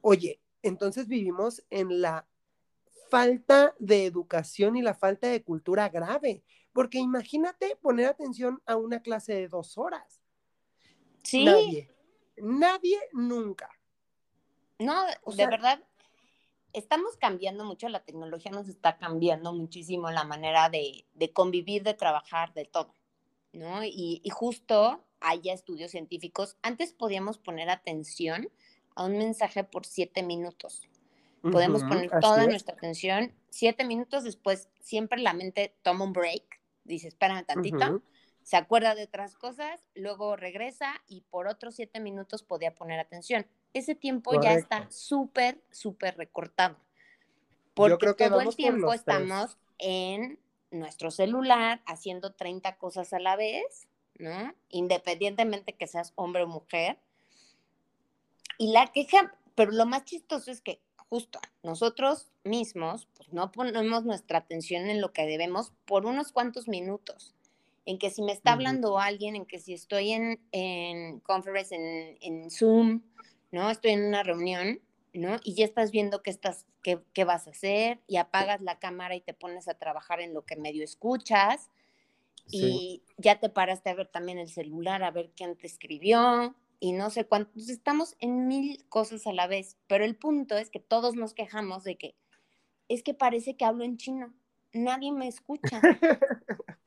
[0.00, 2.26] oye, entonces vivimos en la
[3.10, 6.42] falta de educación y la falta de cultura grave.
[6.72, 10.22] Porque imagínate poner atención a una clase de dos horas.
[11.22, 11.90] sí, Nadie,
[12.38, 13.68] nadie nunca.
[14.84, 15.82] No, O de sea- verdad,
[16.72, 21.94] estamos cambiando mucho, la tecnología nos está cambiando muchísimo la manera de, de convivir, de
[21.94, 22.94] trabajar, de todo,
[23.52, 23.84] ¿no?
[23.84, 26.56] Y, y justo hay ya estudios científicos.
[26.62, 28.48] Antes podíamos poner atención
[28.94, 30.88] a un mensaje por siete minutos.
[31.42, 32.48] Podemos poner toda es.
[32.48, 33.34] nuestra atención.
[33.50, 38.00] Siete minutos después, siempre la mente toma un break, dice, espérame tantito,
[38.44, 43.44] se acuerda de otras cosas, luego regresa y por otros siete minutos podía poner atención.
[43.74, 46.76] Ese tiempo ya está súper, súper recortado.
[47.74, 49.00] Porque creo que todo el tiempo tres.
[49.00, 50.38] estamos en
[50.70, 54.54] nuestro celular haciendo 30 cosas a la vez, ¿no?
[54.70, 56.98] Independientemente que seas hombre o mujer.
[58.58, 64.04] Y la queja, pero lo más chistoso es que justo nosotros mismos pues, no ponemos
[64.04, 67.34] nuestra atención en lo que debemos por unos cuantos minutos.
[67.84, 72.16] En que si me está hablando alguien, en que si estoy en, en conference, en,
[72.20, 73.02] en Zoom,
[73.52, 73.70] ¿no?
[73.70, 74.80] Estoy en una reunión,
[75.12, 75.36] ¿no?
[75.44, 79.14] Y ya estás viendo qué, estás, qué, qué vas a hacer y apagas la cámara
[79.14, 81.70] y te pones a trabajar en lo que medio escuchas
[82.46, 82.58] Sí.
[82.58, 86.92] y ya te paraste a ver también el celular, a ver quién te escribió y
[86.92, 87.52] no sé cuántos.
[87.52, 91.34] Entonces, Estamos en mil cosas a la vez, pero el punto es que todos nos
[91.34, 92.16] quejamos de que
[92.88, 94.34] es que parece que hablo en chino,
[94.72, 95.80] nadie me escucha.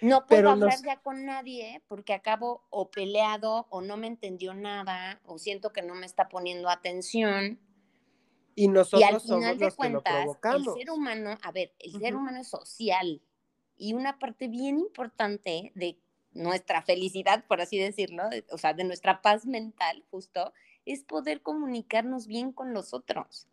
[0.00, 5.20] No puedo hablar ya con nadie porque acabo o peleado o no me entendió nada
[5.24, 7.60] o siento que no me está poniendo atención.
[8.54, 12.48] Y nosotros al final de cuentas, el ser humano, a ver, el ser humano es
[12.48, 13.20] social
[13.76, 15.98] y una parte bien importante de
[16.32, 20.52] nuestra felicidad, por así decirlo, o sea, de nuestra paz mental, justo,
[20.84, 23.46] es poder comunicarnos bien con los otros.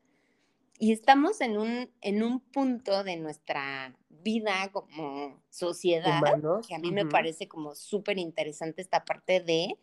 [0.80, 6.22] Y estamos en un, en un punto de nuestra vida como sociedad
[6.68, 9.78] que a mí me parece como súper interesante esta parte de,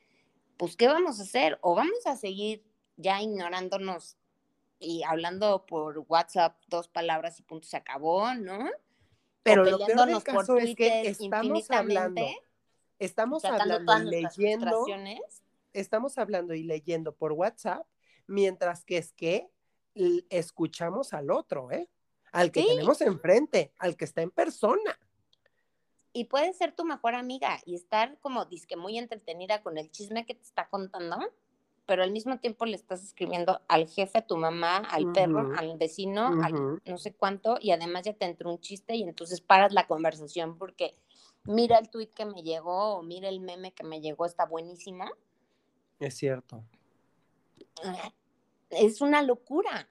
[0.56, 1.58] pues, ¿qué vamos a hacer?
[1.62, 2.64] O vamos a seguir
[2.96, 4.16] ya ignorándonos
[4.78, 8.68] y hablando por WhatsApp dos palabras y punto se acabó, ¿no?
[9.42, 12.26] Pero lo peor del caso es que estamos hablando,
[12.98, 14.86] estamos hablando y leyendo,
[15.72, 17.86] estamos hablando y leyendo por WhatsApp,
[18.26, 19.48] mientras que es que
[20.28, 21.88] escuchamos al otro, ¿eh?
[22.32, 24.98] Al que tenemos enfrente, al que está en persona.
[26.12, 30.26] Y puede ser tu mejor amiga y estar como disque muy entretenida con el chisme
[30.26, 31.18] que te está contando,
[31.86, 35.76] pero al mismo tiempo le estás escribiendo al jefe, a tu mamá, al perro, al
[35.76, 39.72] vecino, al no sé cuánto, y además ya te entró un chiste y entonces paras
[39.72, 40.94] la conversación porque
[41.44, 45.04] mira el tweet que me llegó o mira el meme que me llegó, está buenísimo.
[45.98, 46.64] Es cierto.
[47.84, 48.12] Ah,
[48.70, 49.88] es una locura,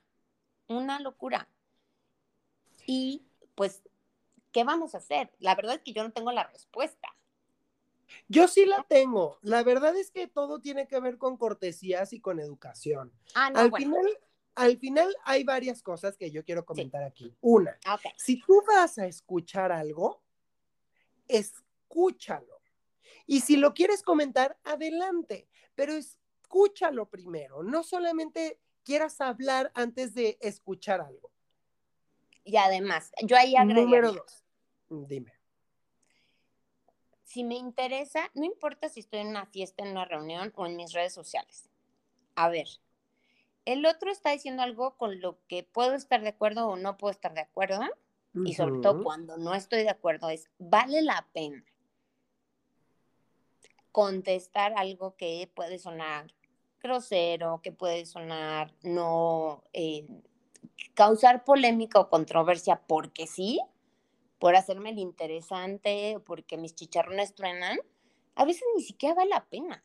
[0.67, 1.47] una locura.
[2.91, 3.23] Y
[3.53, 3.83] pues,
[4.51, 5.31] ¿qué vamos a hacer?
[5.37, 7.07] La verdad es que yo no tengo la respuesta.
[8.27, 9.37] Yo sí la tengo.
[9.43, 13.13] La verdad es que todo tiene que ver con cortesías y con educación.
[13.35, 14.07] Ah, al, final,
[14.55, 17.31] al final hay varias cosas que yo quiero comentar aquí.
[17.41, 17.77] Una,
[18.17, 20.23] si tú vas a escuchar algo,
[21.27, 22.59] escúchalo.
[23.27, 27.61] Y si lo quieres comentar, adelante, pero escúchalo primero.
[27.61, 31.29] No solamente quieras hablar antes de escuchar algo.
[32.43, 33.83] Y además, yo ahí agregaría.
[33.83, 34.43] Número dos,
[35.07, 35.39] dime
[37.29, 40.75] si me interesa, no importa si estoy en una fiesta, en una reunión o en
[40.75, 41.69] mis redes sociales.
[42.33, 42.67] A ver,
[43.65, 47.11] el otro está diciendo algo con lo que puedo estar de acuerdo o no puedo
[47.11, 47.81] estar de acuerdo.
[48.45, 51.63] Y sobre todo cuando no estoy de acuerdo es, ¿vale la pena
[53.91, 56.33] contestar algo que puede sonar
[56.79, 60.07] grosero, que puede sonar no, eh,
[60.93, 63.59] causar polémica o controversia porque sí?
[64.39, 67.77] por hacerme el interesante, porque mis chicharrones truenan,
[68.35, 69.83] a veces ni siquiera vale la pena.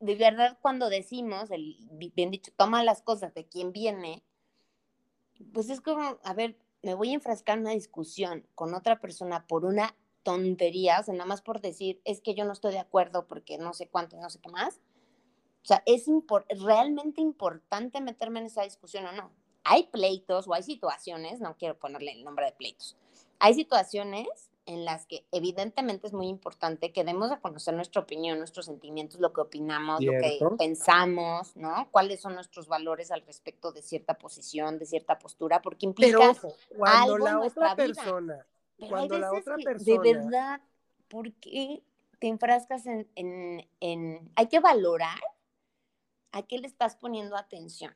[0.00, 1.76] De verdad, cuando decimos, el,
[2.14, 4.24] bien dicho, toma las cosas de quien viene,
[5.52, 9.46] pues es como, a ver, me voy a enfrascar en una discusión con otra persona
[9.46, 12.78] por una tontería, o sea, nada más por decir, es que yo no estoy de
[12.78, 14.80] acuerdo porque no sé cuánto, no sé qué más.
[15.62, 16.06] O sea, ¿es
[16.64, 19.30] realmente importante meterme en esa discusión o no?
[19.64, 22.96] Hay pleitos o hay situaciones, no quiero ponerle el nombre de pleitos,
[23.38, 28.38] hay situaciones en las que evidentemente es muy importante que demos a conocer nuestra opinión,
[28.38, 31.88] nuestros sentimientos, lo que opinamos, lo que pensamos, ¿no?
[31.90, 36.54] Cuáles son nuestros valores al respecto de cierta posición, de cierta postura, porque implica Pero
[36.76, 38.46] cuando la otra persona,
[38.88, 40.60] cuando la otra persona, de verdad,
[41.08, 41.82] ¿por qué
[42.20, 45.20] te enfrascas en, en, hay que valorar
[46.30, 47.92] a qué le estás poniendo atención,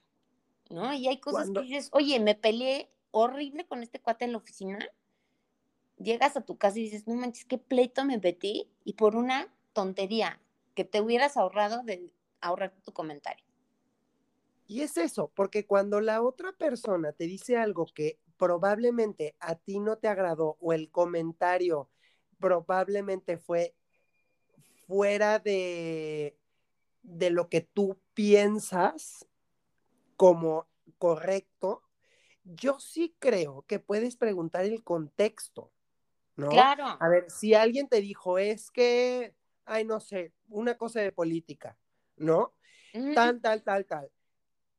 [0.70, 0.92] ¿no?
[0.94, 4.78] Y hay cosas que dices, oye, me peleé horrible con este cuate en la oficina,
[5.98, 9.52] llegas a tu casa y dices, no manches, qué pleito me metí y por una
[9.72, 10.40] tontería
[10.74, 13.44] que te hubieras ahorrado de ahorrar tu comentario.
[14.68, 19.78] Y es eso, porque cuando la otra persona te dice algo que probablemente a ti
[19.78, 21.88] no te agradó o el comentario
[22.38, 23.74] probablemente fue
[24.86, 26.36] fuera de,
[27.02, 29.26] de lo que tú piensas
[30.16, 30.66] como
[30.98, 31.82] correcto,
[32.44, 35.72] yo sí creo que puedes preguntar el contexto.
[36.36, 36.48] ¿no?
[36.48, 36.84] Claro.
[37.00, 41.76] A ver, si alguien te dijo, es que, ay, no sé, una cosa de política,
[42.16, 42.52] ¿no?
[43.14, 44.10] Tal, tal, tal, tal.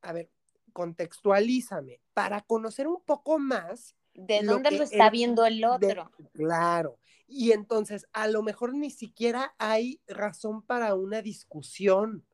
[0.02, 0.30] A ver,
[0.72, 3.94] contextualízame para conocer un poco más.
[4.14, 6.10] ¿De dónde lo está viendo el otro?
[6.32, 6.98] claro.
[7.30, 12.24] Y entonces, a lo mejor ni siquiera hay razón para una discusión.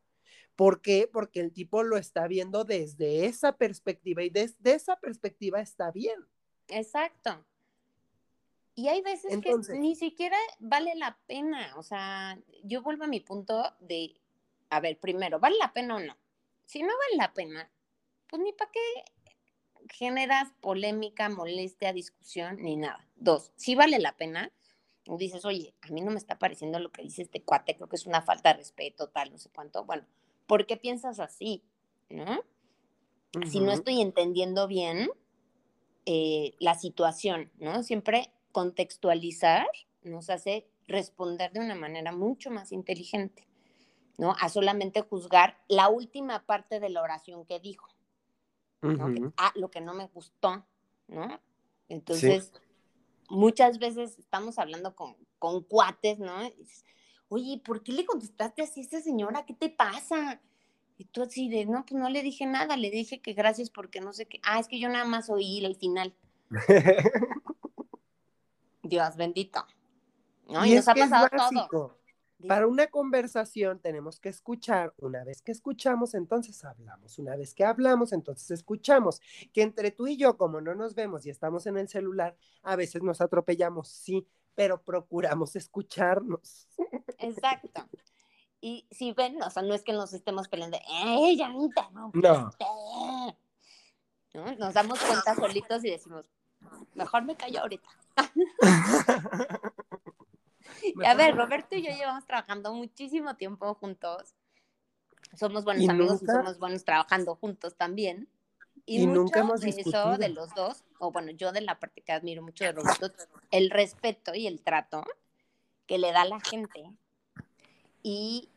[0.57, 1.09] ¿Por qué?
[1.13, 6.27] Porque el tipo lo está viendo desde esa perspectiva y desde esa perspectiva está bien.
[6.69, 7.45] Exacto.
[8.77, 11.75] Y hay veces que ni siquiera vale la pena.
[11.77, 14.21] O sea, yo vuelvo a mi punto de,
[14.71, 16.17] a ver, primero, ¿vale la pena o no?
[16.67, 17.71] Si no vale la pena,
[18.29, 18.81] pues ni para qué
[19.91, 23.07] generas polémica, molestia, discusión, ni nada.
[23.17, 24.51] Dos, si vale la pena,
[25.05, 27.97] dices, oye, a mí no me está pareciendo lo que dice este cuate, creo que
[27.97, 29.85] es una falta de respeto, tal, no sé cuánto.
[29.85, 30.05] Bueno,
[30.47, 31.63] ¿por qué piensas así?
[32.09, 32.43] ¿No?
[33.51, 35.11] Si no estoy entendiendo bien
[36.07, 37.83] eh, la situación, ¿no?
[37.83, 39.67] Siempre contextualizar
[40.03, 43.49] nos hace responder de una manera mucho más inteligente,
[44.19, 44.37] ¿no?
[44.41, 47.89] A solamente juzgar la última parte de la oración que dijo.
[49.37, 50.65] ah, lo que no me gustó,
[51.09, 51.41] ¿no?
[51.89, 52.53] Entonces,
[53.29, 56.39] muchas veces estamos hablando con, con cuates, ¿no?
[57.29, 59.45] Oye, ¿por qué le contestaste así a esta señora?
[59.45, 60.41] ¿Qué te pasa?
[60.97, 64.01] Y tú así de, no, pues no le dije nada, le dije que gracias porque
[64.01, 64.41] no sé qué.
[64.45, 66.15] Ah, es que yo nada más oí el final.
[68.83, 69.67] Dios bendito.
[70.49, 70.65] ¿No?
[70.65, 71.29] Y, nos ha pasado
[71.71, 71.99] todo.
[72.47, 74.93] Para una conversación tenemos que escuchar.
[74.99, 77.19] Una vez que escuchamos, entonces hablamos.
[77.19, 79.21] Una vez que hablamos, entonces escuchamos.
[79.53, 82.77] Que entre tú y yo, como no nos vemos y estamos en el celular, a
[82.77, 86.69] veces nos atropellamos, sí, pero procuramos escucharnos.
[87.19, 87.89] Exacto.
[88.61, 91.69] Y si ven, o sea, no es que nos estemos peleando, ¡eh, ya no.
[92.15, 92.51] no.
[94.33, 94.57] ¿No?
[94.59, 96.25] Nos damos cuenta solitos y decimos,
[96.95, 97.89] mejor me callo ahorita.
[101.07, 104.35] a ver, Roberto y yo llevamos trabajando muchísimo tiempo juntos.
[105.37, 108.29] Somos buenos amigos y somos buenos trabajando juntos también.
[108.87, 112.13] Y, nunca hemos de eso de los dos, o bueno, yo de la parte que
[112.13, 113.11] admiro mucho de Roberto,
[113.51, 115.05] el respeto y el trato
[115.87, 116.93] que le da a la gente.
[118.03, 118.51] Y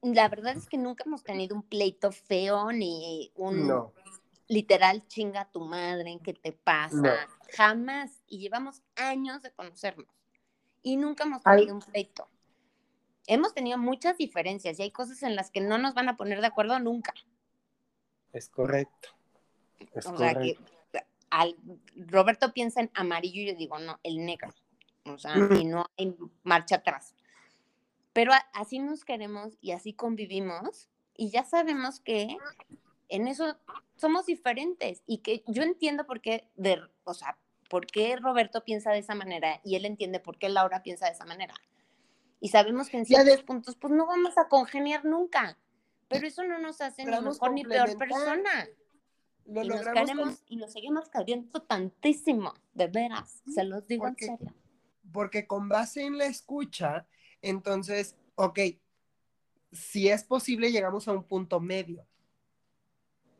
[0.00, 3.90] la verdad es que nunca hemos tenido un pleito feo ni un
[4.46, 7.28] literal chinga tu madre, ¿qué te pasa?
[7.56, 8.22] Jamás.
[8.26, 10.06] Y llevamos años de conocernos
[10.82, 12.28] y nunca hemos tenido un pleito.
[13.26, 16.40] Hemos tenido muchas diferencias y hay cosas en las que no nos van a poner
[16.40, 17.12] de acuerdo nunca.
[18.32, 19.10] Es correcto.
[19.94, 20.58] O sea que
[21.30, 21.56] al,
[21.96, 24.54] Roberto piensa en amarillo y yo digo, no, el negro.
[25.04, 27.14] O sea, y no hay marcha atrás.
[28.12, 32.36] Pero así nos queremos y así convivimos y ya sabemos que
[33.08, 33.56] en eso
[33.96, 38.92] somos diferentes y que yo entiendo por qué, de, o sea, por qué Roberto piensa
[38.92, 41.54] de esa manera y él entiende por qué Laura piensa de esa manera.
[42.40, 45.58] Y sabemos que en ciertos puntos pues no vamos a congeniar nunca,
[46.08, 48.68] pero eso no nos hace ni mejor ni peor persona.
[49.48, 54.54] Y nos queremos y nos seguimos cayendo tantísimo, de veras, se los digo en serio.
[55.12, 57.06] Porque con base en la escucha,
[57.40, 58.58] entonces, ok,
[59.72, 62.06] si es posible, llegamos a un punto medio.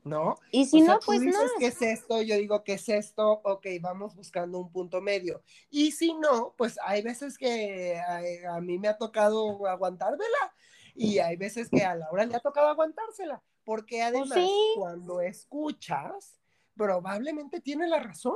[0.05, 0.39] ¿No?
[0.53, 2.23] Y si no, pues dices, ¿Qué es esto?
[2.23, 3.43] Yo digo, ¿qué es esto?
[3.45, 5.43] Ok, vamos buscando un punto medio.
[5.69, 8.01] Y si no, pues hay veces que
[8.49, 10.55] a, mí me ha tocado aguantármela
[10.95, 13.43] y hay veces que a Laura le ha tocado aguantársela.
[13.69, 16.41] Porque pues además, cuando escuchas,
[16.75, 18.35] probablemente tiene la razón.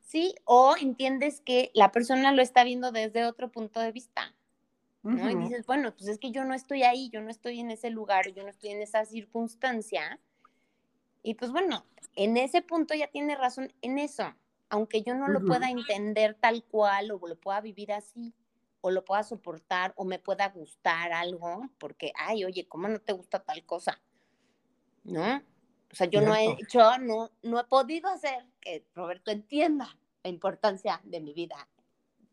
[0.00, 0.34] ¿sí?
[0.44, 4.34] O entiendes que la persona lo está viendo desde otro punto de vista,
[5.02, 5.30] ¿no?
[5.30, 7.90] Y dices, bueno, pues es que yo no estoy ahí, yo no estoy en ese
[7.90, 10.18] lugar, yo no estoy en esa circunstancia.
[11.22, 11.84] Y pues bueno,
[12.16, 14.34] en ese punto ya tiene razón en eso,
[14.70, 18.32] aunque yo no lo pueda entender tal cual o lo pueda vivir así
[18.80, 23.12] o lo pueda soportar o me pueda gustar algo, porque, ay, oye, ¿cómo no te
[23.12, 24.00] gusta tal cosa?
[25.04, 25.42] ¿No?
[25.92, 30.30] O sea, yo no he hecho, no, no he podido hacer que Roberto entienda la
[30.30, 31.68] importancia de mi vida,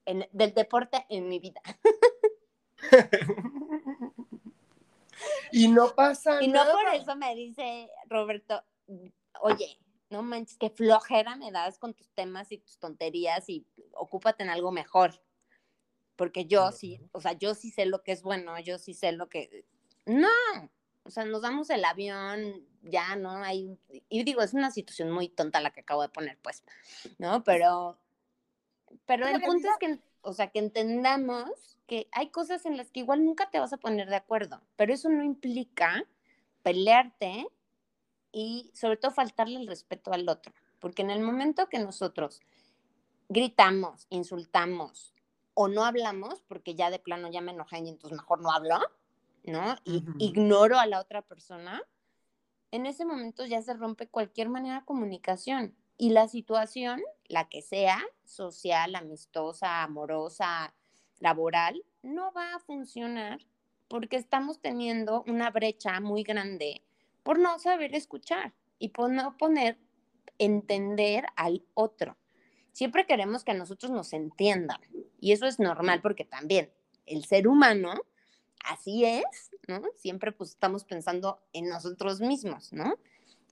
[0.06, 1.62] del deporte en mi vida.
[5.52, 8.64] y no pasa y no por eso me dice Roberto,
[9.42, 9.80] oye,
[10.10, 14.50] no manches, qué flojera me das con tus temas y tus tonterías y ocúpate en
[14.50, 15.20] algo mejor.
[16.18, 19.14] Porque yo sí, o sea, yo sí sé lo que es bueno, yo sí sé
[19.14, 19.64] lo que...
[20.06, 20.28] No,
[21.04, 23.32] o sea, nos damos el avión, ya, ¿no?
[23.44, 23.78] Hay,
[24.10, 26.64] y digo, es una situación muy tonta la que acabo de poner, pues,
[27.20, 27.44] ¿no?
[27.44, 27.98] Pero,
[29.06, 33.02] pero el punto es que, o sea, que entendamos que hay cosas en las que
[33.02, 36.04] igual nunca te vas a poner de acuerdo, pero eso no implica
[36.64, 37.48] pelearte
[38.32, 42.42] y sobre todo faltarle el respeto al otro, porque en el momento que nosotros
[43.30, 45.14] gritamos, insultamos
[45.60, 48.78] o no hablamos, porque ya de plano ya me enojé y entonces mejor no hablo,
[49.44, 49.76] ¿no?
[49.86, 51.82] Y ignoro a la otra persona,
[52.70, 55.76] en ese momento ya se rompe cualquier manera de comunicación.
[55.98, 60.76] Y la situación, la que sea, social, amistosa, amorosa,
[61.18, 63.40] laboral, no va a funcionar
[63.88, 66.84] porque estamos teniendo una brecha muy grande
[67.24, 69.80] por no saber escuchar y por no poner,
[70.38, 72.16] entender al otro.
[72.78, 74.80] Siempre queremos que a nosotros nos entiendan
[75.20, 76.72] y eso es normal porque también
[77.08, 77.96] el ser humano
[78.64, 79.82] así es, ¿no?
[79.96, 83.00] Siempre pues estamos pensando en nosotros mismos, ¿no?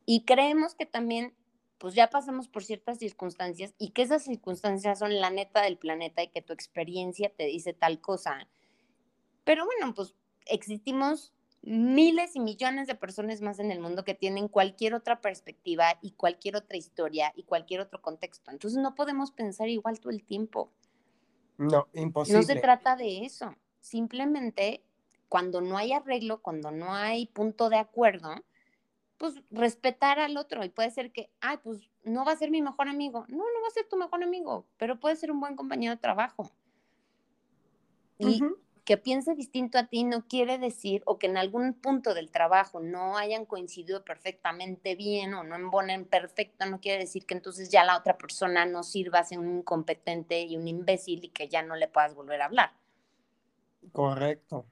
[0.05, 1.33] Y creemos que también
[1.79, 6.21] pues ya pasamos por ciertas circunstancias y que esas circunstancias son la neta del planeta
[6.21, 8.47] y que tu experiencia te dice tal cosa.
[9.43, 10.13] Pero bueno, pues
[10.45, 11.33] existimos
[11.65, 16.11] miles y millones de personas más en el mundo que tienen cualquier otra perspectiva y
[16.11, 18.51] cualquier otra historia y cualquier otro contexto.
[18.51, 20.71] Entonces no podemos pensar igual todo el tiempo.
[21.57, 22.39] No, imposible.
[22.39, 23.55] No se trata de eso.
[23.79, 24.83] Simplemente
[25.27, 28.35] cuando no hay arreglo, cuando no hay punto de acuerdo,
[29.17, 30.63] pues respetar al otro.
[30.63, 33.25] Y puede ser que, ay, pues no va a ser mi mejor amigo.
[33.27, 36.01] No, no va a ser tu mejor amigo, pero puede ser un buen compañero de
[36.01, 36.51] trabajo.
[38.19, 38.41] Y
[38.85, 42.79] que piense distinto a ti no quiere decir, o que en algún punto del trabajo
[42.79, 47.83] no hayan coincidido perfectamente bien o no embonen perfecto, no quiere decir que entonces ya
[47.83, 51.63] la otra persona no sirva a ser un incompetente y un imbécil y que ya
[51.63, 52.73] no le puedas volver a hablar.
[53.91, 54.67] Correcto.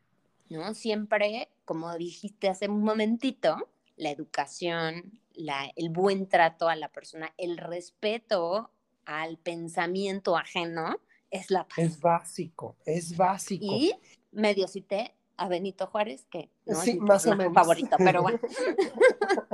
[0.50, 0.76] ¿No?
[0.76, 7.34] Siempre, como dijiste hace un momentito, la educación, la, el buen trato a la persona,
[7.38, 8.70] el respeto
[9.06, 11.00] al pensamiento ajeno,
[11.34, 13.66] es la Es básico, es básico.
[13.66, 13.94] Y
[14.32, 18.40] medio cité a Benito Juárez, que no es mi más favorito, pero bueno.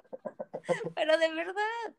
[0.95, 1.95] pero de verdad,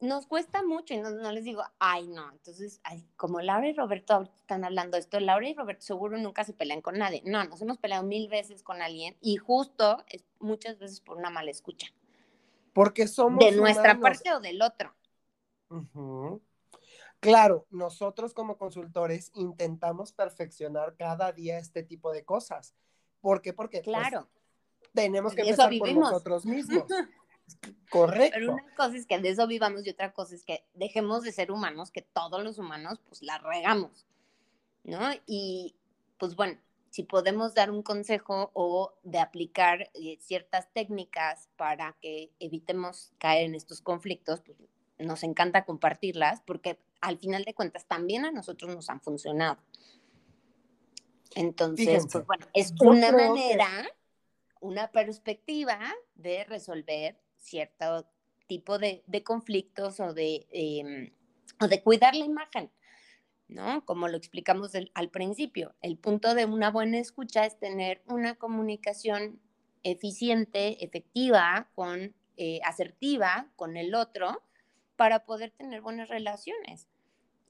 [0.00, 2.30] nos cuesta mucho y no, les digo, ay, no.
[2.32, 2.82] Entonces,
[3.16, 6.82] como Laura y Roberto están hablando de esto, Laura y Roberto seguro nunca se pelean
[6.82, 7.22] con nadie.
[7.24, 11.30] No, nos hemos peleado mil veces con alguien y justo es muchas veces por una
[11.30, 11.86] mala escucha.
[12.74, 13.42] Porque somos.
[13.42, 14.94] De nuestra parte o del otro.
[17.22, 22.74] Claro, nosotros como consultores intentamos perfeccionar cada día este tipo de cosas.
[23.20, 23.52] ¿Por qué?
[23.52, 24.28] Porque pues, claro.
[24.92, 26.84] tenemos que empezar por nosotros mismos.
[27.90, 28.32] Correcto.
[28.34, 31.30] Pero una cosa es que de eso vivamos y otra cosa es que dejemos de
[31.30, 34.04] ser humanos, que todos los humanos pues la regamos,
[34.82, 34.98] ¿no?
[35.24, 35.76] Y
[36.18, 36.58] pues bueno,
[36.90, 43.44] si podemos dar un consejo o de aplicar eh, ciertas técnicas para que evitemos caer
[43.44, 44.58] en estos conflictos, pues
[45.02, 49.58] nos encanta compartirlas porque al final de cuentas también a nosotros nos han funcionado.
[51.34, 53.90] Entonces, pues bueno, es una manera,
[54.60, 55.78] una perspectiva
[56.14, 58.06] de resolver cierto
[58.46, 61.12] tipo de, conflictos o de, em,
[61.60, 62.70] o de cuidar la imagen,
[63.48, 63.84] ¿no?
[63.86, 69.40] Como lo explicamos al principio, el punto de una buena escucha es tener una comunicación
[69.82, 74.42] eficiente, efectiva, con, eh, asertiva con el otro
[75.02, 76.86] para poder tener buenas relaciones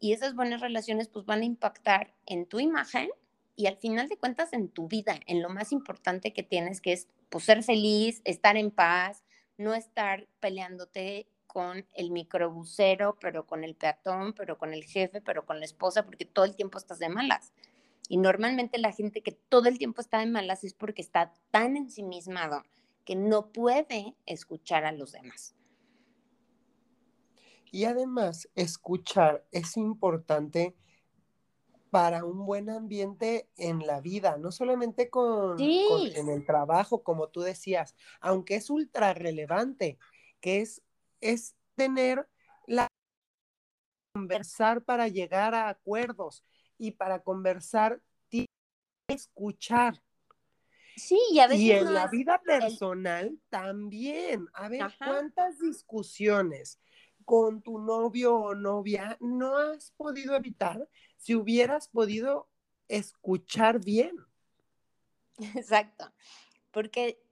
[0.00, 3.10] y esas buenas relaciones pues van a impactar en tu imagen
[3.56, 6.94] y al final de cuentas en tu vida, en lo más importante que tienes, que
[6.94, 9.22] es pues, ser feliz, estar en paz,
[9.58, 15.44] no estar peleándote con el microbusero, pero con el peatón, pero con el jefe, pero
[15.44, 17.52] con la esposa, porque todo el tiempo estás de malas.
[18.08, 21.76] Y normalmente la gente que todo el tiempo está de malas es porque está tan
[21.76, 22.62] ensimismado
[23.04, 25.54] que no puede escuchar a los demás.
[27.72, 30.76] Y además, escuchar es importante
[31.90, 37.40] para un buen ambiente en la vida, no solamente con, en el trabajo, como tú
[37.40, 39.98] decías, aunque es ultra relevante,
[40.40, 40.82] que es,
[41.20, 42.28] es tener
[42.66, 42.88] la
[44.14, 46.44] conversar para llegar a acuerdos
[46.76, 48.00] y para conversar
[49.08, 50.02] escuchar.
[50.96, 51.62] Sí, y a veces.
[51.62, 54.46] Y en la vida personal también.
[54.52, 56.78] A ver, ¿cuántas discusiones
[57.24, 62.48] con tu novio o novia no has podido evitar si hubieras podido
[62.88, 64.16] escuchar bien.
[65.56, 66.12] Exacto,
[66.70, 67.22] porque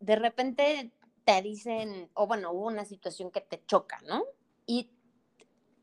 [0.00, 0.92] de repente
[1.24, 4.24] te dicen, o bueno, hubo una situación que te choca, ¿no?
[4.66, 4.90] Y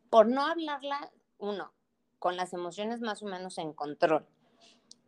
[0.09, 1.73] por no hablarla, uno,
[2.19, 4.25] con las emociones más o menos en control,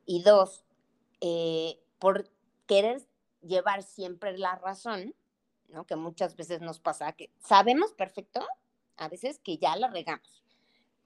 [0.05, 0.65] y dos,
[1.21, 2.29] eh, por
[2.67, 3.01] querer
[3.41, 5.15] llevar siempre la razón,
[5.67, 5.85] ¿no?
[5.85, 8.45] Que muchas veces nos pasa que sabemos perfecto,
[8.97, 10.43] a veces que ya la regamos,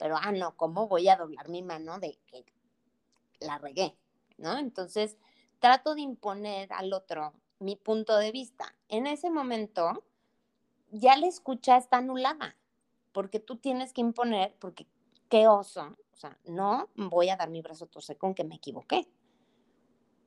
[0.01, 2.43] pero, ah, no, ¿cómo voy a doblar mi mano de que
[3.39, 3.95] la regué?
[4.37, 4.57] ¿No?
[4.57, 5.15] Entonces,
[5.59, 8.75] trato de imponer al otro mi punto de vista.
[8.87, 10.03] En ese momento,
[10.89, 12.57] ya la escucha está anulada,
[13.11, 14.87] porque tú tienes que imponer, porque
[15.29, 19.07] qué oso, o sea, no voy a dar mi brazo torcer con que me equivoqué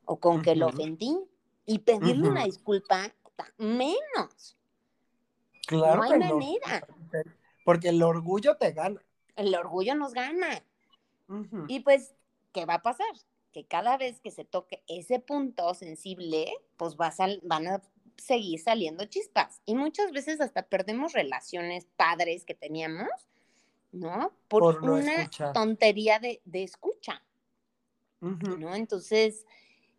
[0.05, 1.18] o con que lo ofendí
[1.66, 3.12] y pedirle una disculpa
[3.59, 4.57] menos.
[5.66, 6.87] Claro no hay manera.
[7.64, 9.01] Porque el orgullo te gana.
[9.37, 10.62] El orgullo nos gana.
[11.68, 12.14] Y pues,
[12.53, 13.07] ¿qué va a pasar?
[13.53, 17.12] Que cada vez que se toque ese punto sensible, pues va
[17.43, 17.82] van a
[18.16, 19.61] seguir saliendo chispas.
[19.64, 23.09] Y muchas veces hasta perdemos relaciones padres que teníamos,
[23.93, 24.32] ¿no?
[24.49, 27.22] Por, una tontería de, escucha.
[28.20, 28.74] ¿No?
[28.74, 29.45] Entonces,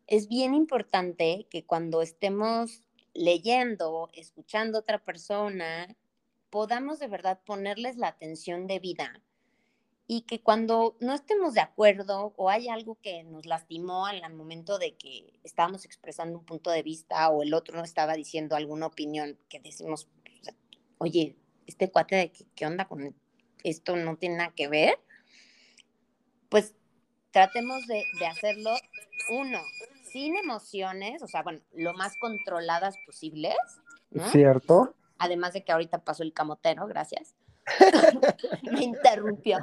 [0.07, 2.81] es bien importante que cuando estemos
[3.15, 5.95] leyendo, escuchando a otra persona,
[6.49, 9.21] podamos de verdad ponerles la atención de vida
[10.07, 14.77] y que cuando no estemos de acuerdo o hay algo que nos lastimó al momento
[14.77, 18.85] de que estábamos expresando un punto de vista o el otro no estaba diciendo alguna
[18.85, 20.07] opinión que decimos,
[20.99, 21.35] oye,
[21.65, 23.15] este cuate de qué, onda con
[23.63, 24.99] esto no tiene nada que ver,
[26.49, 26.75] pues
[27.31, 28.75] tratemos de hacerlo,
[29.31, 29.59] uno,
[30.15, 33.57] sin emociones, o sea, bueno, lo más controladas posibles.
[34.11, 34.25] ¿no?
[34.29, 34.95] ¿Cierto?
[35.17, 37.35] Además de que ahorita pasó el camotero, gracias.
[38.63, 39.57] Me interrumpió.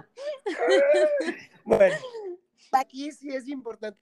[1.64, 1.96] bueno,
[2.72, 3.98] aquí sí es importante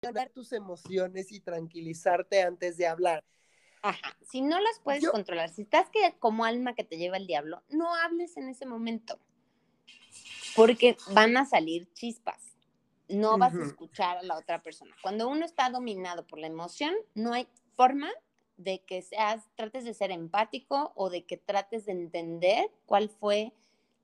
[0.00, 3.22] controlar tus emociones y tranquilizarte antes de hablar.
[3.80, 7.18] Ajá, si no las puedes Yo- controlar, si estás que como alma que te lleva
[7.18, 9.20] el diablo, no hables en ese momento,
[10.56, 12.53] porque van a salir chispas.
[13.14, 14.94] No vas a escuchar a la otra persona.
[15.02, 18.10] Cuando uno está dominado por la emoción, no hay forma
[18.56, 23.52] de que seas, trates de ser empático o de que trates de entender cuál fue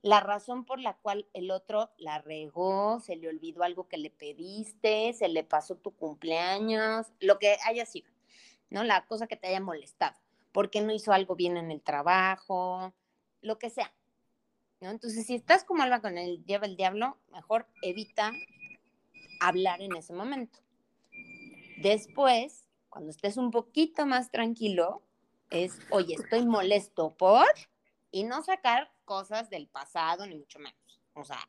[0.03, 4.11] la razón por la cual el otro la regó, se le olvidó algo que le
[4.11, 8.11] pediste, se le pasó tu cumpleaños, lo que haya sido,
[8.71, 8.83] ¿no?
[8.83, 10.17] La cosa que te haya molestado,
[10.53, 12.95] porque no hizo algo bien en el trabajo,
[13.43, 13.93] lo que sea,
[14.81, 14.91] ¿no?
[14.91, 18.33] Entonces, si estás como alma con el lleva el diablo, mejor evita
[19.41, 20.59] hablar en ese momento.
[21.79, 25.03] Después, cuando estés un poquito más tranquilo,
[25.51, 27.47] es, oye, estoy molesto por,
[28.11, 31.01] y no sacar cosas del pasado, ni mucho menos.
[31.15, 31.49] O sea,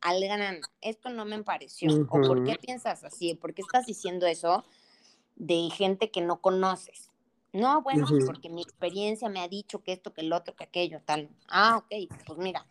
[0.00, 1.90] al grano, esto no me pareció.
[2.08, 3.34] ¿O por qué piensas así?
[3.34, 4.64] ¿Por qué estás diciendo eso
[5.36, 7.10] de gente que no conoces?
[7.52, 10.64] No, bueno, pues porque mi experiencia me ha dicho que esto, que el otro, que
[10.64, 11.28] aquello, tal.
[11.48, 12.64] Ah, ok, pues mira,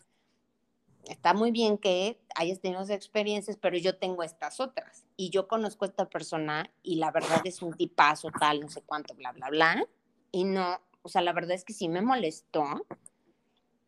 [1.09, 5.05] está muy bien que hayas tenido experiencias, pero yo tengo estas otras.
[5.17, 8.81] Y yo conozco a esta persona y la verdad es un tipazo, tal, no sé
[8.83, 9.85] cuánto, bla, bla, bla.
[10.31, 12.85] Y no, o sea, la verdad es que sí me molestó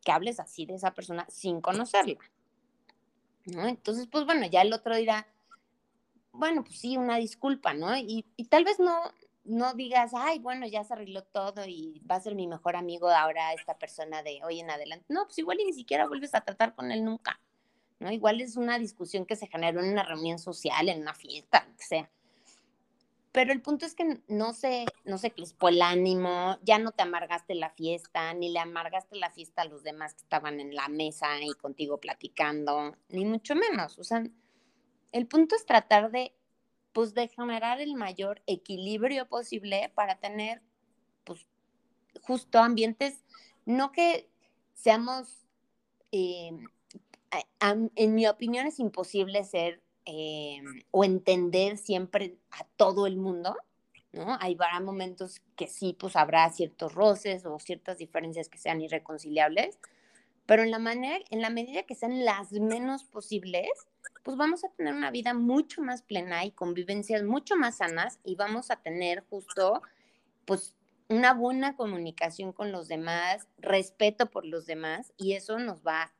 [0.04, 2.18] que hables así de esa persona sin conocerla.
[3.46, 3.66] ¿no?
[3.66, 5.26] Entonces, pues bueno, ya el otro dirá,
[6.32, 7.96] bueno, pues sí, una disculpa, ¿no?
[7.96, 9.00] Y, y tal vez no,
[9.44, 13.08] no digas, ay, bueno, ya se arregló todo y va a ser mi mejor amigo
[13.08, 15.06] ahora esta persona de hoy en adelante.
[15.08, 17.40] No, pues igual ni siquiera vuelves a tratar con él nunca,
[17.98, 18.10] ¿no?
[18.12, 21.76] Igual es una discusión que se generó en una reunión social, en una fiesta, lo
[21.76, 22.10] que sea.
[23.32, 27.02] Pero el punto es que no se, no se crispó el ánimo, ya no te
[27.02, 30.88] amargaste la fiesta, ni le amargaste la fiesta a los demás que estaban en la
[30.88, 33.98] mesa y contigo platicando, ni mucho menos.
[33.98, 34.22] O sea,
[35.12, 36.34] el punto es tratar de,
[36.92, 40.62] pues, de generar el mayor equilibrio posible para tener,
[41.24, 41.46] pues,
[42.22, 43.24] justo ambientes,
[43.64, 44.28] no que
[44.74, 45.46] seamos,
[46.12, 46.50] eh,
[47.30, 53.16] a- a- en mi opinión es imposible ser eh, o entender siempre a todo el
[53.16, 53.56] mundo,
[54.12, 54.36] ¿no?
[54.40, 59.78] Hay momentos que sí, pues habrá ciertos roces o ciertas diferencias que sean irreconciliables,
[60.44, 63.68] pero en la manera, en la medida que sean las menos posibles,
[64.22, 68.36] pues vamos a tener una vida mucho más plena y convivencias mucho más sanas y
[68.36, 69.82] vamos a tener justo,
[70.44, 70.76] pues,
[71.08, 76.12] una buena comunicación con los demás, respeto por los demás y eso nos va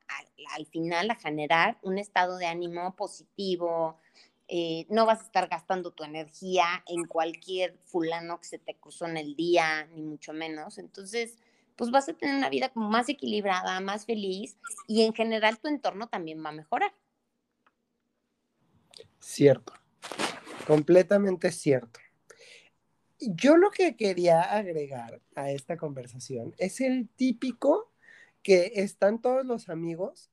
[0.55, 3.97] al final a generar un estado de ánimo positivo.
[4.47, 9.05] eh, no vas a estar gastando tu energía en cualquier fulano que se te cruzó
[9.07, 10.77] en el día, ni mucho menos.
[10.77, 11.37] Entonces,
[11.75, 15.67] pues vas a tener una vida como más equilibrada, más feliz y en general tu
[15.69, 16.93] entorno también va a mejorar.
[19.23, 19.71] Cierto,
[20.67, 22.01] completamente cierto.
[23.19, 27.89] Yo lo que quería agregar a esta conversación es el típico
[28.43, 30.29] que están todos los amigos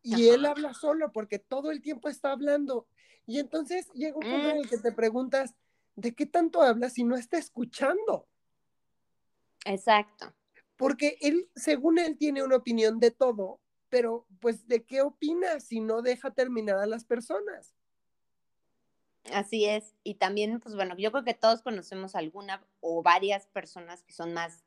[0.00, 0.34] y Ajá.
[0.34, 2.86] él habla solo porque todo el tiempo está hablando.
[3.26, 5.56] Y entonces llega un punto en el que te preguntas,
[5.96, 8.28] ¿de qué tanto hablas si no está escuchando?
[9.64, 10.32] Exacto.
[10.76, 13.58] Porque él, según él, tiene una opinión de todo,
[13.88, 17.74] pero pues ¿de qué opina si no deja terminar a las personas?
[19.32, 19.94] Así es.
[20.04, 24.32] Y también, pues bueno, yo creo que todos conocemos alguna o varias personas que son
[24.32, 24.64] más,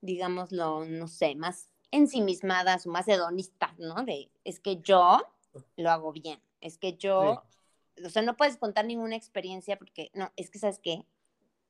[0.00, 4.04] digámoslo, no sé, más ensimismadas o más hedonistas, ¿no?
[4.04, 5.22] De, es que yo
[5.76, 7.42] lo hago bien, es que yo,
[8.04, 11.04] o sea, no puedes contar ninguna experiencia porque, no, es que, ¿sabes qué?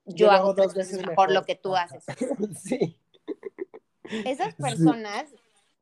[0.05, 2.05] Yo, hago dos veces mejor, lo que tú haces.
[2.63, 2.99] sí.
[4.25, 5.31] Esas personas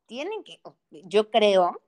[0.07, 0.61] tienen que,
[0.91, 1.81] yo creo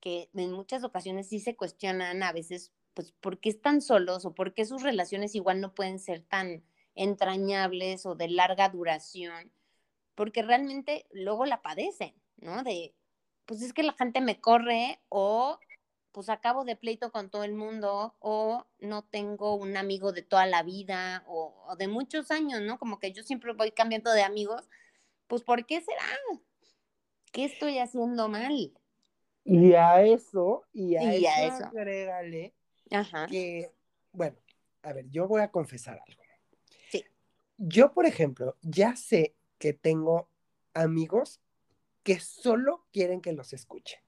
[0.00, 4.34] que en muchas ocasiones sí se cuestionan a veces, pues, ¿por qué están solos o
[4.34, 6.64] por qué sus relaciones igual no pueden ser tan
[6.96, 9.52] entrañables o de larga duración?
[10.16, 12.64] Porque realmente luego la padecen, ¿no?
[12.64, 12.96] De,
[13.46, 15.60] pues es que la gente me corre o
[16.10, 20.46] pues acabo de pleito con todo el mundo o no tengo un amigo de toda
[20.46, 22.80] la vida o, o de muchos años, ¿no?
[22.80, 24.68] Como que yo siempre voy cambiando de amigos,
[25.28, 26.02] pues ¿por qué será?
[27.30, 28.72] ¿Qué estoy haciendo mal?
[29.44, 31.64] Y a eso, y a, Y eso, a eso.
[31.66, 32.57] agrégale
[32.90, 33.26] Ajá.
[33.26, 33.72] que,
[34.12, 34.38] bueno,
[34.82, 36.22] a ver, yo voy a confesar algo.
[36.90, 37.04] Sí.
[37.56, 40.30] Yo, por ejemplo, ya sé que tengo
[40.74, 41.40] amigos
[42.02, 44.02] que solo quieren que los escuche.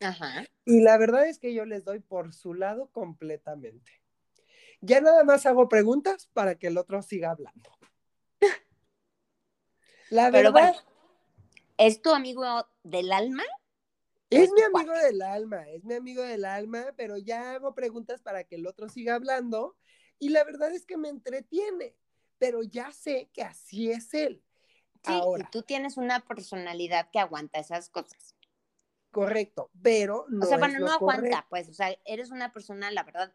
[0.00, 0.44] Ajá.
[0.64, 4.02] Y la verdad es que yo les doy por su lado completamente.
[4.80, 7.70] Ya nada más hago preguntas para que el otro siga hablando.
[10.10, 10.88] La Pero verdad bueno,
[11.78, 13.44] ¿es tu amigo del alma?
[14.30, 18.44] Es mi amigo del alma, es mi amigo del alma, pero ya hago preguntas para
[18.44, 19.76] que el otro siga hablando
[20.18, 21.96] y la verdad es que me entretiene,
[22.38, 24.42] pero ya sé que así es él.
[25.04, 28.34] Sí, Ahora, y tú tienes una personalidad que aguanta esas cosas.
[29.10, 31.46] correcto, pero no o sea, es bueno, lo no aguanta, correcto.
[31.50, 33.34] pues, o sea, eres una persona, la verdad,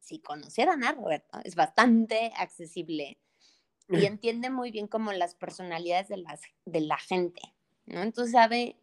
[0.00, 3.18] si conocieran a Roberto, es bastante accesible
[3.88, 7.40] y entiende muy bien como las personalidades de, las, de la gente,
[7.86, 8.02] ¿no?
[8.02, 8.80] Entonces sabe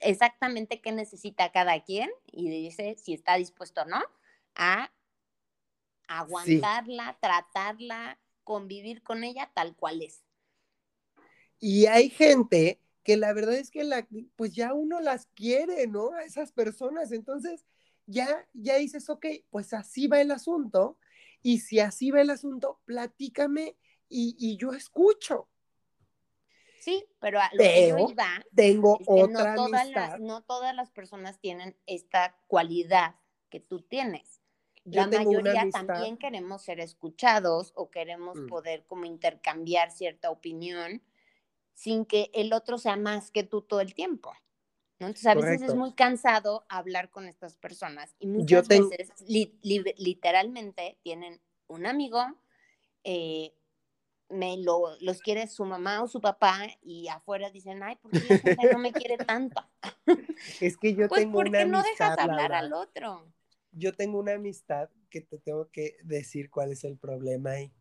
[0.00, 4.02] exactamente qué necesita cada quien y dice si está dispuesto o no
[4.54, 4.90] a
[6.08, 10.24] aguantarla, tratarla, convivir con ella tal cual es.
[11.60, 16.12] Y hay gente que la verdad es que la, pues ya uno las quiere, ¿no?
[16.12, 17.12] A esas personas.
[17.12, 17.64] Entonces,
[18.06, 20.98] ya, ya dices, ok, pues así va el asunto.
[21.42, 23.76] Y si así va el asunto, platícame
[24.08, 25.48] y, y yo escucho.
[26.80, 30.10] Sí, pero a lo que yo Pero iba tengo es que otra no todas, amistad.
[30.12, 33.16] las, no todas las personas tienen esta cualidad
[33.50, 34.40] que tú tienes.
[34.84, 38.46] Yo La mayoría también queremos ser escuchados o queremos Mm.
[38.46, 41.02] poder como intercambiar cierta opinión
[41.74, 44.32] sin que el otro sea más que tú todo el tiempo.
[44.98, 45.06] ¿no?
[45.08, 45.76] Entonces a veces es Correcto.
[45.76, 51.40] muy cansado hablar con estas personas y Yo muchas ten- veces li- li- literalmente tienen
[51.68, 52.20] un amigo,
[53.04, 53.54] eh,
[54.30, 58.40] me lo, los quiere su mamá o su papá y afuera dicen, ay, ¿por qué
[58.56, 59.62] la no me quiere tanto?
[60.60, 62.10] Es que yo Pues tengo una porque no amistad.
[62.10, 63.26] dejas hablar al otro.
[63.72, 67.72] Yo tengo una amistad que te tengo que decir cuál es el problema ahí.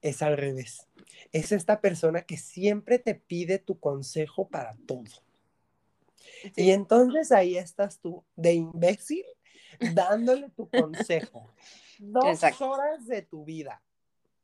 [0.00, 0.86] Es al revés.
[1.32, 5.04] Es esta persona que siempre te pide tu consejo para todo.
[6.56, 9.24] Y entonces ahí estás tú, de imbécil,
[9.94, 11.52] dándole tu consejo.
[11.98, 12.70] Dos Exacto.
[12.70, 13.82] horas de tu vida.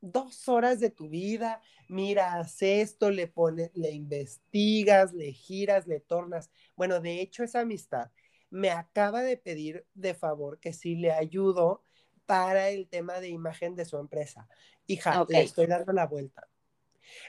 [0.01, 1.61] Dos horas de tu vida.
[1.88, 6.51] Mira, haz esto, le pones, le investigas, le giras, le tornas.
[6.76, 8.11] Bueno, de hecho, esa amistad
[8.51, 11.82] me acaba de pedir de favor que sí le ayudo
[12.26, 14.48] para el tema de imagen de su empresa.
[14.86, 16.48] Hija, le estoy dando la vuelta.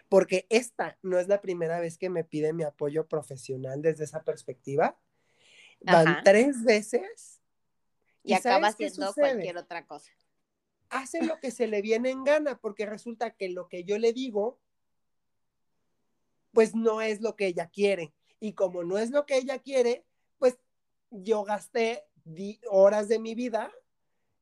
[0.10, 4.24] Porque esta no es la primera vez que me pide mi apoyo profesional desde esa
[4.24, 4.98] perspectiva.
[5.82, 6.24] Van Ajá.
[6.24, 7.42] tres veces
[8.24, 9.14] Y ¿Y acaba sucede?
[9.14, 10.12] cualquier otra cosa.
[10.92, 14.14] Hace lo que se le viene en gana, porque resulta que lo que yo le
[14.14, 14.60] digo,
[16.52, 18.14] pues no es lo que ella quiere.
[18.40, 20.06] Y como no es lo que ella quiere,
[20.38, 20.60] pues
[21.10, 22.04] yo gasté
[22.70, 23.72] horas de mi vida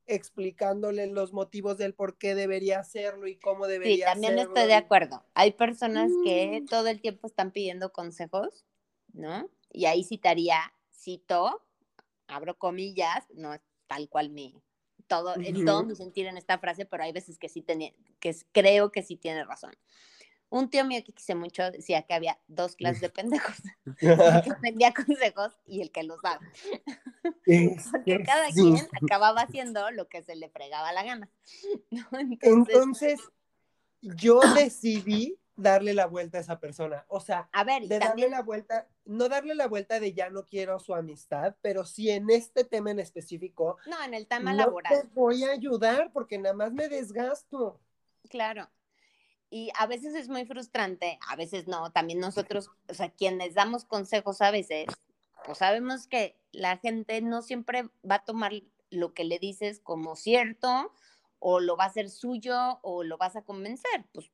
[0.07, 4.55] explicándole los motivos del por qué debería hacerlo y cómo Sí, debería también hacerlo.
[4.55, 5.23] estoy de acuerdo.
[5.35, 6.65] Hay personas que Mm.
[6.65, 8.65] todo el tiempo están pidiendo consejos,
[9.13, 9.47] ¿no?
[9.71, 11.63] Y ahí citaría, cito,
[12.25, 14.55] abro comillas, no es tal cual mi,
[15.09, 17.91] todo, en todo mi sentir en esta frase, pero hay veces que sí tenía,
[18.21, 19.73] que creo que sí tiene razón.
[20.51, 23.57] Un tío mío que quise mucho decía que había dos clases de pendejos,
[23.99, 26.39] el que vendía consejos y el que los daba.
[27.91, 31.29] Porque que cada quien acababa haciendo lo que se le fregaba la gana.
[31.91, 33.19] Entonces, Entonces,
[34.01, 37.05] yo decidí darle la vuelta a esa persona.
[37.07, 40.29] O sea, a ver, y de darle la vuelta, no darle la vuelta de ya
[40.29, 44.51] no quiero su amistad, pero sí en este tema en específico, No, en el tema
[44.51, 47.79] no laboral, te voy a ayudar porque nada más me desgasto.
[48.29, 48.69] claro.
[49.51, 51.91] Y a veces es muy frustrante, a veces no.
[51.91, 54.85] También nosotros, o sea, quienes damos consejos a veces,
[55.43, 58.51] pues sabemos que la gente no siempre va a tomar
[58.91, 60.93] lo que le dices como cierto,
[61.39, 64.05] o lo va a hacer suyo, o lo vas a convencer.
[64.13, 64.29] Pues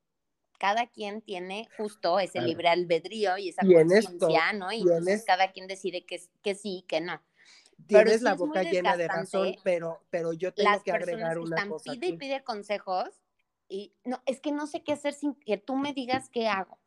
[0.58, 2.48] cada quien tiene justo ese Claro.
[2.48, 4.72] libre albedrío y esa conciencia, ¿no?
[4.72, 7.22] Y entonces tienes- cada quien decide que, que sí, que no.
[7.86, 11.38] Pero Tienes sí la boca llena de razón, pero, pero yo tengo las que agregar
[11.38, 11.92] que una están cosa.
[11.92, 13.10] pide y pide consejos
[13.68, 16.78] y no, es que no sé qué hacer sin que tú me digas qué hago.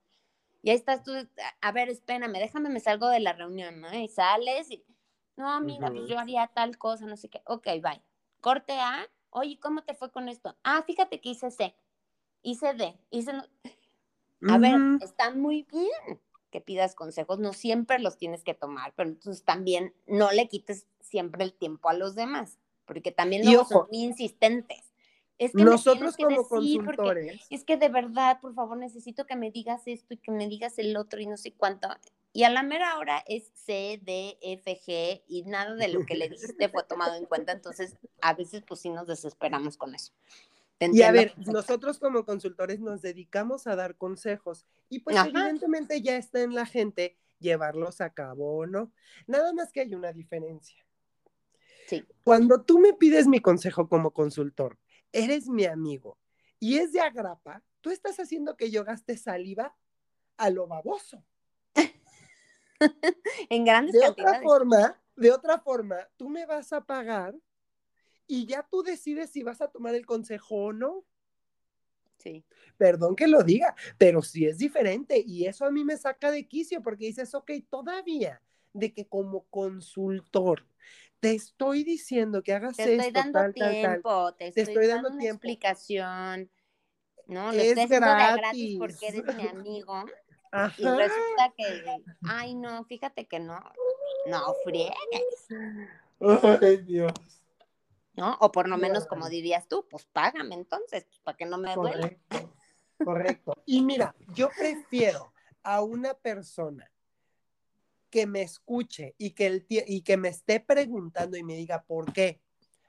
[0.61, 1.13] Y ahí estás tú,
[1.61, 3.93] a ver, espérame, déjame, me salgo de la reunión, ¿no?
[3.93, 4.85] Y sales y,
[5.37, 6.09] no, mira, pues Ujú.
[6.09, 7.41] yo haría tal cosa, no sé qué.
[7.45, 8.01] Ok, bye.
[8.41, 10.57] Corte A, oye, ¿cómo te fue con esto?
[10.63, 11.75] Ah, fíjate que hice C,
[12.43, 13.33] hice D, hice...
[13.33, 13.45] no-
[14.53, 15.03] A ver, Ujú.
[15.03, 16.19] está muy bien
[16.49, 20.87] que pidas consejos, no siempre los tienes que tomar, pero entonces también no le quites
[20.99, 24.81] siempre el tiempo a los demás, porque también luego ojo, son muy insistentes.
[25.37, 29.51] Es que Nosotros que como consultores, es que de verdad, por favor, necesito que me
[29.51, 31.87] digas esto y que me digas el otro y no sé cuánto.
[32.33, 36.15] Y a la mera hora es C, D, F, G y nada de lo que
[36.15, 37.53] le dijiste fue tomado en cuenta.
[37.53, 40.11] Entonces, a veces pues sí nos desesperamos con eso.
[40.79, 45.27] Y a ver, nosotros como consultores nos dedicamos a dar consejos y pues Ajá.
[45.27, 48.91] evidentemente ya está en la gente llevarlos a cabo o no.
[49.27, 50.85] Nada más que hay una diferencia.
[51.87, 52.05] Sí.
[52.23, 54.77] Cuando tú me pides mi consejo como consultor,
[55.11, 56.17] eres mi amigo
[56.59, 59.75] y es de agrapa, tú estás haciendo que yo gaste saliva
[60.37, 61.23] a lo baboso.
[63.49, 64.37] en grandes de cantidades.
[64.37, 67.35] otra forma, de otra forma, tú me vas a pagar
[68.29, 71.03] y ya tú decides si vas a tomar el consejo o no.
[72.19, 72.45] Sí.
[72.77, 76.47] Perdón que lo diga, pero sí es diferente y eso a mí me saca de
[76.47, 80.65] quicio porque dices, ok, todavía de que como consultor
[81.19, 83.73] te estoy diciendo que hagas te estoy esto, dando tal, tal, tal.
[83.81, 85.41] tiempo, te estoy, estoy dando dando una tiempo.
[85.47, 86.51] explicación.
[87.27, 88.79] No, lo Es estoy haciendo de gratis gratis.
[88.79, 90.05] porque eres mi amigo.
[90.77, 90.95] Y Ajá.
[90.95, 93.59] resulta que, ay, no, fíjate que no,
[94.27, 95.47] no friegues,
[96.19, 97.13] Ay, Dios.
[98.13, 98.37] ¿No?
[98.41, 101.45] O por lo No, menos, no, como dirías tú, pues págame entonces, pues, para que
[101.45, 102.01] no me duela.
[102.01, 102.53] Correcto.
[103.03, 103.63] Correcto.
[103.65, 105.33] Y mira, yo prefiero
[105.63, 106.91] a una persona
[108.09, 112.11] que me escuche y que, el y que me esté preguntando y me diga por
[112.11, 112.41] qué.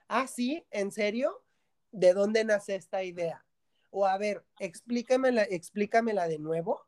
[0.07, 1.43] Ah, sí, ¿en serio?
[1.91, 3.45] ¿De dónde nace esta idea?
[3.89, 6.81] O a ver, explícamela, explícamela de nuevo,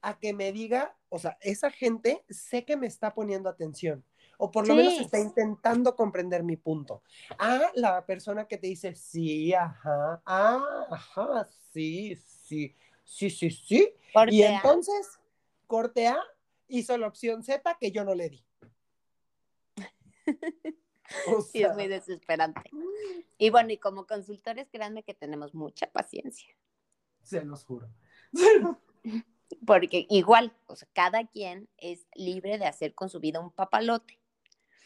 [0.00, 4.04] a que me diga, o sea, esa gente sé que me está poniendo atención,
[4.38, 7.02] o por lo menos está intentando comprender mi punto.
[7.38, 12.74] Ah, la persona que te dice, sí, ajá, ah, ajá, sí, sí,
[13.04, 13.92] sí, sí, sí.
[14.28, 15.18] Y A, entonces,
[15.66, 16.18] corte A
[16.68, 18.44] hizo la opción Z que yo no le di.
[21.26, 22.70] O sí, es muy desesperante.
[23.38, 26.54] Y bueno, y como consultores, créanme que tenemos mucha paciencia.
[27.22, 27.88] se los juro.
[29.66, 34.18] Porque igual, o sea, cada quien es libre de hacer con su vida un papalote.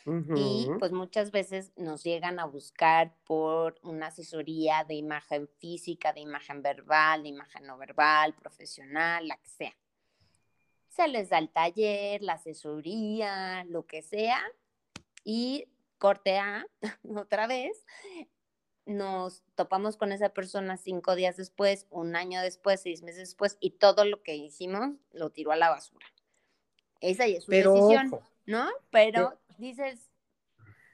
[0.04, 6.20] Y pues muchas veces nos llegan a buscar por una asesoría de imagen física, de
[6.20, 9.76] imagen verbal, de imagen no verbal, profesional, la que sea.
[10.88, 14.42] Se les da el taller, la asesoría, lo que sea,
[15.24, 16.66] y corte A,
[17.16, 17.84] otra vez,
[18.84, 23.70] nos topamos con esa persona cinco días después, un año después, seis meses después, y
[23.70, 26.06] todo lo que hicimos lo tiró a la basura.
[27.00, 28.08] Esa ya es su Pero decisión.
[28.12, 28.68] ojo, ¿no?
[28.90, 30.10] Pero dices,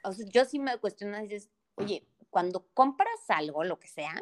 [0.02, 4.14] o sea, yo sí me cuestiono, dices, oye, cuando compras algo, lo que sea,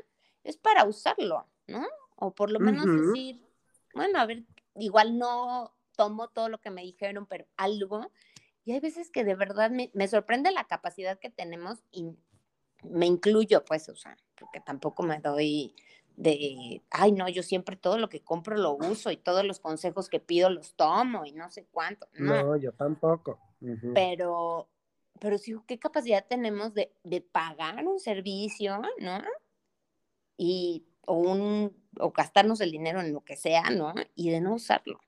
[0.45, 1.87] es para usarlo, ¿no?
[2.17, 3.45] O por lo menos decir,
[3.95, 4.45] bueno, a ver,
[4.77, 8.11] igual no tomo todo lo que me dijeron, pero algo.
[8.65, 12.17] Y hay veces que de verdad me, me sorprende la capacidad que tenemos y
[12.83, 15.75] me incluyo, pues, o sea, porque tampoco me doy
[16.17, 20.09] de, ay, no, yo siempre todo lo que compro lo uso y todos los consejos
[20.09, 22.09] que pido los tomo y no sé cuánto.
[22.15, 23.39] No, no, yo tampoco.
[23.95, 24.69] Pero,
[25.21, 29.23] pero sí, ¿qué capacidad tenemos de, de pagar un servicio, ¿no?
[30.37, 33.95] Y, o, un, o gastarnos el dinero en lo que sea, ¿no?
[34.15, 35.01] Y de no usarlo.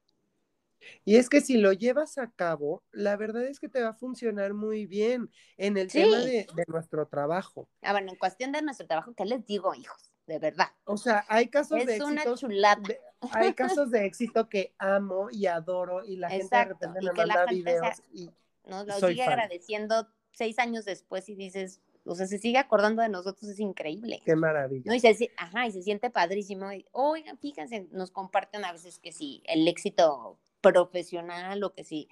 [1.04, 3.94] Y es que si lo llevas a cabo, la verdad es que te va a
[3.94, 6.02] funcionar muy bien en el Sí.
[6.02, 7.68] tema de, de nuestro trabajo.
[7.82, 10.12] Ah, bueno, en cuestión de nuestro trabajo, ¿qué les digo, hijos?
[10.26, 10.68] De verdad.
[10.84, 12.36] O sea, hay casos de Es una éxito.
[12.36, 12.80] chulada.
[12.86, 13.00] de-
[13.32, 17.46] hay casos de éxito que amo y adoro y la gente de repente me manda
[17.48, 18.30] gente sea- videos y
[18.68, 19.32] Nos lo Soy sigue fan.
[19.34, 24.22] agradeciendo seis años después y dices, o sea, se sigue acordando de nosotros, es increíble.
[24.24, 24.84] qué maravilla.
[24.86, 24.94] ¿no?
[24.94, 26.72] Y se, ajá, y se siente padrísimo.
[26.72, 32.08] Y, Oigan, fíjense, nos comparten a veces que sí, el éxito profesional o que sí.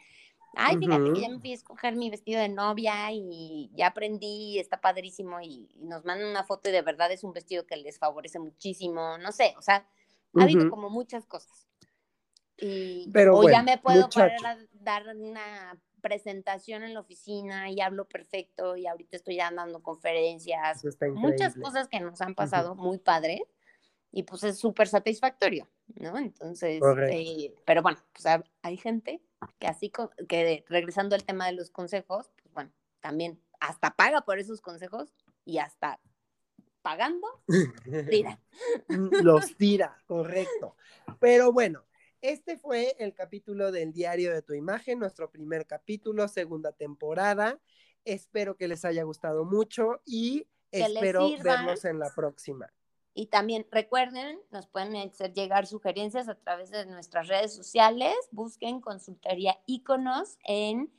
[0.59, 4.59] Ay, fíjate que ya me fui a escoger mi vestido de novia y ya aprendí,
[4.59, 7.77] está padrísimo y, y nos mandan una foto y de verdad es un vestido que
[7.77, 9.87] les favorece muchísimo, no sé, o sea,
[10.35, 11.67] ha habido como muchas cosas.
[12.57, 14.35] Y, Pero o bueno, ya me puedo muchacho.
[14.43, 15.79] parar a dar una
[16.09, 20.83] presentación en la oficina y hablo perfecto y ahorita estoy ya dando conferencias,
[21.15, 23.43] muchas cosas que nos han pasado muy padres
[24.13, 26.17] y pues es súper satisfactorio, ¿no?
[26.17, 26.81] Entonces,
[27.13, 29.21] eh, pero bueno, pues ha- hay gente
[29.59, 29.91] que así,
[30.29, 35.13] que regresando al tema de los consejos, pues bueno, también hasta paga por esos consejos
[35.45, 35.99] y hasta
[36.83, 37.27] pagando,
[38.11, 38.39] tira.
[38.89, 40.77] Los tira, correcto.
[41.19, 41.85] Pero bueno,
[42.21, 47.59] este fue el capítulo del Diario de tu Imagen, nuestro primer capítulo, segunda temporada.
[48.05, 52.73] Espero que les haya gustado mucho y Que espero verlos en la próxima.
[53.15, 58.15] Y también recuerden, nos pueden hacer llegar sugerencias a través de nuestras redes sociales.
[58.31, 60.93] Busquen consultoría iconos en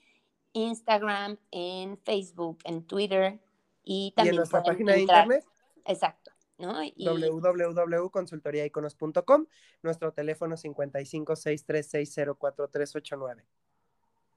[0.53, 3.39] Instagram, en Facebook, en Twitter
[3.83, 5.45] y Y también en nuestra página de internet,
[5.85, 6.26] Exacto,
[6.57, 6.81] ¿no?
[6.83, 9.45] Y www.consultoriaiconos.com,
[9.83, 13.43] nuestro teléfono 5563604389.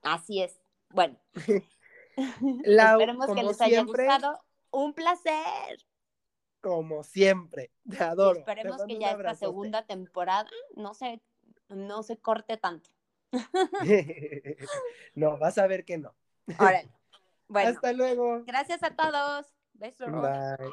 [0.03, 0.59] así es.
[0.89, 1.17] Bueno,
[2.65, 4.43] Lau, esperemos que les haya gustado.
[4.71, 5.85] Un placer.
[6.61, 8.39] Como siempre, te adoro.
[8.39, 11.21] esperemos que ya esta segunda temporada no se,
[11.69, 12.89] no se corte tanto.
[15.15, 16.13] no, vas a ver que no.
[16.59, 16.91] Órale.
[17.47, 18.43] Bueno, Hasta luego.
[18.45, 19.47] gracias a todos.
[19.73, 20.11] Besos.
[20.11, 20.71] Bye.